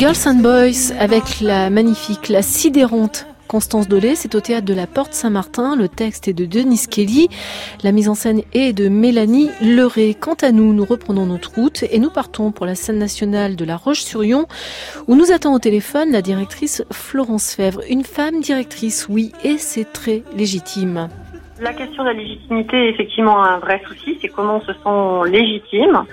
Girls 0.00 0.26
and 0.26 0.36
Boys 0.36 0.96
avec 0.98 1.42
la 1.42 1.68
magnifique, 1.68 2.30
la 2.30 2.40
sidérante 2.40 3.26
Constance 3.48 3.86
Dolé, 3.86 4.14
c'est 4.14 4.34
au 4.34 4.40
théâtre 4.40 4.64
de 4.64 4.72
la 4.72 4.86
Porte 4.86 5.12
Saint-Martin. 5.12 5.76
Le 5.76 5.90
texte 5.90 6.26
est 6.26 6.32
de 6.32 6.46
Denis 6.46 6.86
Kelly, 6.90 7.28
la 7.84 7.92
mise 7.92 8.08
en 8.08 8.14
scène 8.14 8.40
est 8.54 8.72
de 8.72 8.88
Mélanie 8.88 9.50
Leray. 9.60 10.14
Quant 10.14 10.36
à 10.40 10.52
nous, 10.52 10.72
nous 10.72 10.86
reprenons 10.86 11.26
notre 11.26 11.54
route 11.54 11.82
et 11.82 11.98
nous 11.98 12.08
partons 12.08 12.50
pour 12.50 12.64
la 12.64 12.76
scène 12.76 12.96
nationale 12.96 13.56
de 13.56 13.64
La 13.66 13.76
Roche-sur-Yon 13.76 14.46
où 15.06 15.16
nous 15.16 15.32
attend 15.32 15.52
au 15.52 15.58
téléphone 15.58 16.12
la 16.12 16.22
directrice 16.22 16.82
Florence 16.90 17.54
Fèvre. 17.54 17.82
Une 17.90 18.04
femme 18.04 18.40
directrice, 18.40 19.06
oui, 19.10 19.32
et 19.44 19.58
c'est 19.58 19.92
très 19.92 20.22
légitime. 20.34 21.10
La 21.60 21.74
question 21.74 22.04
de 22.04 22.08
la 22.08 22.14
légitimité 22.14 22.74
est 22.74 22.90
effectivement 22.92 23.44
un 23.44 23.58
vrai 23.58 23.82
souci, 23.86 24.16
c'est 24.22 24.28
comment 24.28 24.56
on 24.56 24.60
se 24.62 24.72
sent 24.72 25.30
légitime 25.30 26.06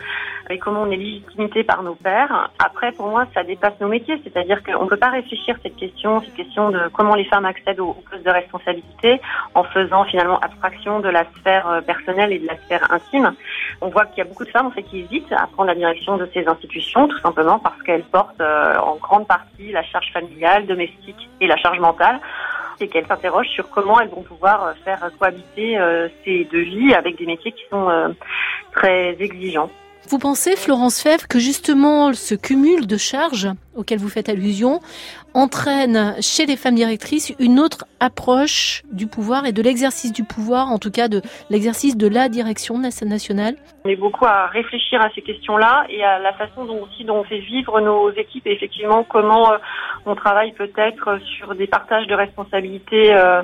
et 0.50 0.58
comment 0.60 0.84
on 0.84 0.92
est 0.92 0.98
légitimité 0.98 1.64
par 1.64 1.84
nos 1.84 1.96
pairs. 1.96 2.50
Après, 2.60 2.92
pour 2.92 3.08
moi, 3.08 3.26
ça 3.34 3.44
dépasse 3.44 3.74
nos 3.82 3.88
métiers, 3.88 4.20
c'est-à-dire 4.24 4.64
qu'on 4.64 4.84
ne 4.84 4.90
peut 4.90 4.98
pas 4.98 5.10
réfléchir 5.10 5.56
cette 5.62 5.76
question, 5.76 6.22
cette 6.22 6.36
question 6.36 6.70
de 6.70 6.88
comment 6.94 7.16
les 7.16 7.26
femmes 7.26 7.46
accèdent 7.46 7.80
aux, 7.80 7.94
postes 8.10 8.24
de 8.24 8.30
responsabilité 8.30 9.20
en 9.56 9.64
faisant 9.64 10.06
finalement 10.06 10.40
abstraction 10.40 11.00
de 11.00 11.10
la 11.10 11.26
sphère 11.38 11.68
euh, 11.68 11.82
personnelle 11.82 12.32
et 12.32 12.40
de 12.40 12.48
la 12.48 12.58
sphère 12.58 12.92
intime. 12.92 13.34
On 13.82 13.90
voit 13.90 14.06
qu'il 14.06 14.20
y 14.20 14.22
a 14.22 14.26
beaucoup 14.26 14.46
de 14.46 14.50
femmes 14.50 14.68
en 14.68 14.72
fait 14.72 14.84
qui 14.84 15.00
hésitent 15.02 15.32
à 15.32 15.48
prendre 15.48 15.68
la 15.68 15.76
direction 15.76 16.18
de 16.18 16.30
ces 16.34 16.48
institutions, 16.48 17.08
tout 17.08 17.20
simplement 17.20 17.60
parce 17.60 17.82
qu'elles 17.84 18.04
portent 18.04 18.40
euh, 18.42 18.78
en 18.78 18.96
grande 18.96 19.28
partie 19.28 19.72
la 19.72 19.84
charge 19.84 20.12
familiale, 20.14 20.66
domestique 20.66 21.30
et 21.42 21.48
la 21.48 21.58
charge 21.58 21.80
mentale 21.80 22.20
et 22.80 22.88
qu'elles 22.88 23.08
s'interrogent 23.08 23.50
sur 23.50 23.70
comment 23.70 24.00
elles 24.00 24.10
vont 24.10 24.22
pouvoir 24.22 24.64
euh, 24.64 24.74
faire 24.86 25.10
cohabiter 25.20 25.78
ces 26.24 26.46
deux 26.46 26.62
vies 26.62 26.94
avec 26.94 27.18
des 27.18 27.26
métiers 27.26 27.52
qui 27.52 27.64
sont 27.70 28.16
très 28.72 29.16
exigeants. 29.20 29.70
Vous 30.10 30.20
pensez, 30.20 30.56
Florence 30.56 31.02
Fèvre, 31.02 31.28
que 31.28 31.40
justement 31.40 32.14
ce 32.14 32.34
cumul 32.36 32.88
de 32.88 32.98
charges 32.98 33.50
auquel 33.76 34.00
vous 34.00 34.10
faites 34.10 34.30
allusion 34.30 34.80
entraîne 35.34 36.16
chez 36.22 36.46
les 36.46 36.56
femmes 36.56 36.76
directrices 36.76 37.34
une 37.40 37.60
autre 37.60 37.86
approche 38.00 38.84
du 38.92 39.06
pouvoir 39.08 39.46
et 39.46 39.52
de 39.52 39.62
l'exercice 39.62 40.12
du 40.12 40.24
pouvoir, 40.24 40.72
en 40.72 40.80
tout 40.80 40.92
cas 40.92 41.08
de 41.08 41.22
l'exercice 41.50 41.96
de 41.98 42.08
la 42.08 42.30
direction 42.30 42.80
nationale? 42.80 43.56
On 43.86 43.90
est 43.90 43.96
beaucoup 43.96 44.26
à 44.26 44.48
réfléchir 44.48 45.02
à 45.02 45.10
ces 45.14 45.22
questions-là 45.22 45.86
et 45.90 46.04
à 46.04 46.20
la 46.20 46.34
façon 46.34 46.66
dont 46.66 46.82
aussi 46.84 47.06
on 47.10 47.24
fait 47.24 47.40
vivre 47.40 47.80
nos 47.82 48.10
équipes 48.12 48.48
et 48.48 48.54
effectivement 48.54 49.04
comment 49.04 49.52
euh, 49.52 49.58
on 50.06 50.16
travaille 50.16 50.54
peut-être 50.54 51.20
sur 51.38 51.54
des 51.54 51.68
partages 51.68 52.08
de 52.08 52.16
responsabilités 52.16 53.14
euh, 53.14 53.44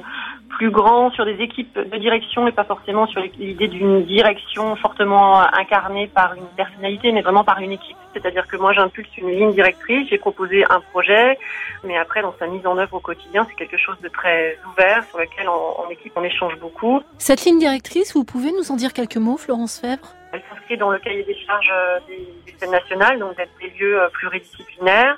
plus 0.57 0.69
grands, 0.69 1.09
sur 1.11 1.25
des 1.25 1.39
équipes 1.41 1.77
de 1.77 1.97
direction 1.97 2.47
et 2.47 2.51
pas 2.51 2.63
forcément 2.63 3.05
sur 3.07 3.21
l'idée 3.21 3.67
d'une 3.67 4.03
direction 4.05 4.75
fortement 4.75 5.39
incarnée 5.63 6.07
par 6.07 6.33
une 6.35 6.47
personnalité, 6.55 7.11
mais 7.11 7.21
vraiment 7.21 7.43
par 7.43 7.59
une 7.59 7.71
équipe. 7.71 7.97
C'est-à-dire 8.13 8.45
que 8.47 8.57
moi 8.57 8.73
j'impulse 8.73 9.09
une 9.17 9.29
ligne 9.29 9.53
directrice, 9.53 10.07
j'ai 10.09 10.19
proposé 10.19 10.63
un 10.69 10.81
projet, 10.91 11.39
mais 11.83 11.97
après 11.97 12.21
dans 12.21 12.35
sa 12.39 12.47
mise 12.47 12.65
en 12.67 12.77
œuvre 12.77 12.95
au 12.95 12.99
quotidien, 12.99 13.45
c'est 13.49 13.55
quelque 13.55 13.77
chose 13.77 13.99
de 14.01 14.09
très 14.09 14.57
ouvert 14.69 15.03
sur 15.09 15.17
lequel 15.17 15.47
en, 15.49 15.83
en 15.83 15.89
équipe 15.89 16.13
on 16.15 16.23
échange 16.23 16.55
beaucoup. 16.59 17.01
Cette 17.17 17.43
ligne 17.45 17.59
directrice, 17.59 18.13
vous 18.13 18.23
pouvez 18.23 18.51
nous 18.51 18.71
en 18.71 18.75
dire 18.75 18.93
quelques 18.93 19.17
mots, 19.17 19.37
Florence 19.37 19.79
Fèvre? 19.79 20.13
Elle 20.31 20.41
s'inscrit 20.49 20.77
dans 20.77 20.91
le 20.91 20.99
cahier 20.99 21.23
des 21.23 21.37
charges 21.45 21.71
euh, 21.71 21.99
des, 22.07 22.27
des 22.59 22.67
nationales, 22.67 23.19
donc 23.19 23.35
d'être 23.37 23.51
des 23.61 23.71
lieux 23.77 24.01
euh, 24.01 24.09
pluridisciplinaires, 24.09 25.17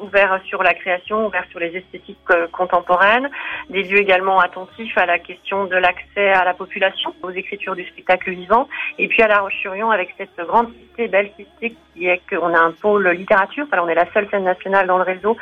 ouverts 0.00 0.40
sur 0.46 0.62
la 0.62 0.74
création, 0.74 1.26
ouverts 1.26 1.46
sur 1.50 1.60
les 1.60 1.76
esthétiques 1.76 2.18
euh, 2.30 2.46
contemporaines, 2.48 3.28
des 3.70 3.82
lieux 3.82 4.00
également 4.00 4.40
attentifs 4.40 4.96
à 4.98 5.06
la 5.06 5.18
question 5.18 5.66
de 5.66 5.76
l'accès 5.76 6.28
à 6.30 6.44
la 6.44 6.54
population, 6.54 7.14
aux 7.22 7.30
écritures 7.30 7.76
du 7.76 7.84
spectacle 7.86 8.30
vivant, 8.30 8.68
et 8.98 9.08
puis 9.08 9.22
à 9.22 9.28
La 9.28 9.38
Roche-sur-Yon 9.40 9.90
avec 9.90 10.14
cette 10.18 10.36
grande 10.46 10.68
cité, 10.72 11.08
belle 11.08 11.30
cité 11.36 11.76
qui 11.94 12.06
est 12.06 12.20
qu'on 12.28 12.54
a 12.54 12.58
un 12.58 12.72
pôle 12.72 13.08
littérature, 13.10 13.66
on 13.72 13.88
est 13.88 13.94
la 13.94 14.10
seule 14.12 14.28
scène 14.30 14.44
nationale 14.44 14.86
dans 14.86 14.98
le 14.98 15.04
réseau 15.04 15.36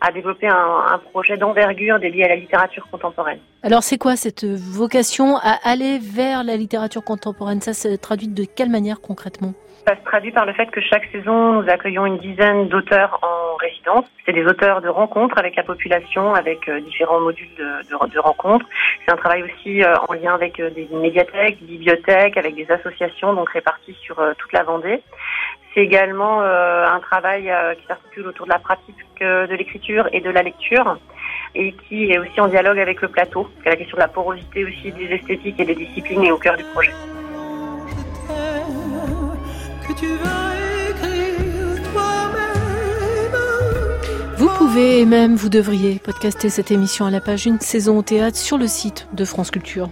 à 0.00 0.12
développer 0.12 0.48
un, 0.48 0.84
un 0.92 0.98
projet 0.98 1.36
d'envergure 1.36 1.98
dédié 1.98 2.24
à 2.24 2.28
la 2.28 2.36
littérature 2.36 2.86
contemporaine. 2.90 3.38
Alors 3.62 3.82
c'est 3.82 3.98
quoi 3.98 4.16
cette 4.16 4.44
vocation 4.44 5.36
à 5.36 5.58
aller 5.64 5.98
vers 5.98 6.44
la 6.44 6.56
littérature 6.56 7.02
contemporaine? 7.02 7.60
Ça 7.60 7.72
se 7.72 7.96
traduit 7.96 8.28
de 8.28 8.44
quelle 8.44 8.70
manière 8.70 9.00
concrètement? 9.00 9.54
Ça 9.86 9.94
se 9.94 10.02
traduit 10.02 10.32
par 10.32 10.46
le 10.46 10.52
fait 10.52 10.66
que 10.66 10.80
chaque 10.80 11.04
saison, 11.12 11.62
nous 11.62 11.70
accueillons 11.70 12.06
une 12.06 12.18
dizaine 12.18 12.66
d'auteurs 12.66 13.20
en 13.22 13.54
résidence. 13.54 14.04
C'est 14.24 14.32
des 14.32 14.44
auteurs 14.44 14.80
de 14.80 14.88
rencontres 14.88 15.38
avec 15.38 15.54
la 15.54 15.62
population, 15.62 16.34
avec 16.34 16.68
euh, 16.68 16.80
différents 16.80 17.20
modules 17.20 17.54
de, 17.56 18.18
rencontres. 18.18 18.66
C'est 19.04 19.12
un 19.12 19.16
travail 19.16 19.44
aussi 19.44 19.84
euh, 19.84 19.94
en 20.08 20.14
lien 20.14 20.34
avec 20.34 20.58
euh, 20.58 20.70
des 20.70 20.88
médiathèques, 20.90 21.60
des 21.60 21.66
bibliothèques, 21.66 22.36
avec 22.36 22.56
des 22.56 22.68
associations 22.68 23.32
donc 23.32 23.48
réparties 23.50 23.96
sur 24.02 24.16
toute 24.38 24.52
la 24.52 24.64
Vendée. 24.64 25.00
C'est 25.72 25.82
également 25.82 26.40
un 26.40 26.98
travail 27.00 27.52
qui 27.78 27.86
s'articule 27.86 28.28
autour 28.28 28.46
de 28.46 28.50
la 28.50 28.58
pratique 28.58 28.96
de 29.20 29.54
l'écriture 29.54 30.08
et 30.10 30.22
de 30.22 30.30
la 30.30 30.42
lecture 30.42 30.96
et 31.54 31.72
qui 31.72 32.10
est 32.10 32.18
aussi 32.18 32.40
en 32.40 32.48
dialogue 32.48 32.78
avec 32.78 33.02
le 33.02 33.08
plateau. 33.08 33.46
La 33.64 33.76
question 33.76 33.96
de 33.96 34.00
la 34.00 34.08
porosité 34.08 34.64
aussi 34.64 34.90
des 34.90 35.14
esthétiques 35.14 35.60
et 35.60 35.66
des 35.66 35.74
disciplines 35.74 36.24
est 36.24 36.32
au 36.32 36.38
cœur 36.38 36.56
du 36.56 36.64
projet. 36.72 36.92
Vous 44.36 44.48
pouvez 44.58 45.00
et 45.00 45.06
même 45.06 45.34
vous 45.34 45.48
devriez 45.48 45.98
podcaster 45.98 46.50
cette 46.50 46.70
émission 46.70 47.06
à 47.06 47.10
la 47.10 47.20
page 47.20 47.46
Une 47.46 47.60
saison 47.60 47.98
au 47.98 48.02
théâtre 48.02 48.36
sur 48.36 48.58
le 48.58 48.66
site 48.66 49.08
de 49.14 49.24
France 49.24 49.50
Culture. 49.50 49.88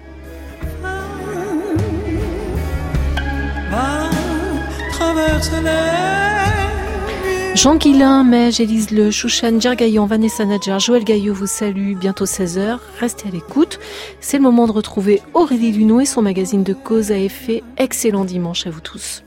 Jean 7.54 7.76
Guillain, 7.76 8.24
Mej, 8.24 8.60
Élise 8.60 8.90
Le, 8.90 9.10
Chouchan, 9.10 9.58
Djergaillon, 9.58 10.04
Vanessa 10.04 10.44
Nadjar, 10.44 10.80
Joël 10.80 11.04
Gaillot 11.04 11.32
vous 11.32 11.46
salue. 11.46 11.94
Bientôt 11.94 12.26
16h. 12.26 12.78
Restez 13.00 13.28
à 13.28 13.30
l'écoute. 13.30 13.78
C'est 14.20 14.36
le 14.36 14.42
moment 14.42 14.66
de 14.66 14.72
retrouver 14.72 15.22
Aurélie 15.32 15.72
Luneau 15.72 16.00
et 16.00 16.04
son 16.04 16.20
magazine 16.20 16.62
de 16.62 16.74
cause 16.74 17.10
à 17.10 17.16
effet. 17.16 17.62
Excellent 17.78 18.26
dimanche 18.26 18.66
à 18.66 18.70
vous 18.70 18.80
tous. 18.80 19.22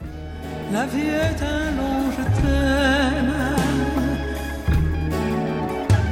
La 0.71 0.85
vie 0.85 1.07
est 1.07 1.41
un 1.41 1.71
long 1.77 2.11
je 2.15 2.23
t'aime. 2.41 3.33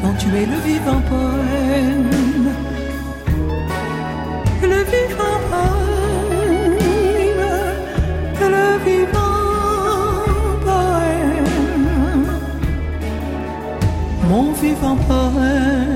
Quand 0.01 0.13
tu 0.17 0.27
es 0.35 0.45
le 0.45 0.57
vivant 0.69 1.01
poème, 1.09 2.09
le 4.61 4.83
vivant 4.93 5.39
poème, 5.51 6.77
le 8.39 8.67
vivant 8.85 9.35
poème, 10.63 12.27
mon 14.29 14.53
vivant 14.53 14.97
poème. 15.07 15.94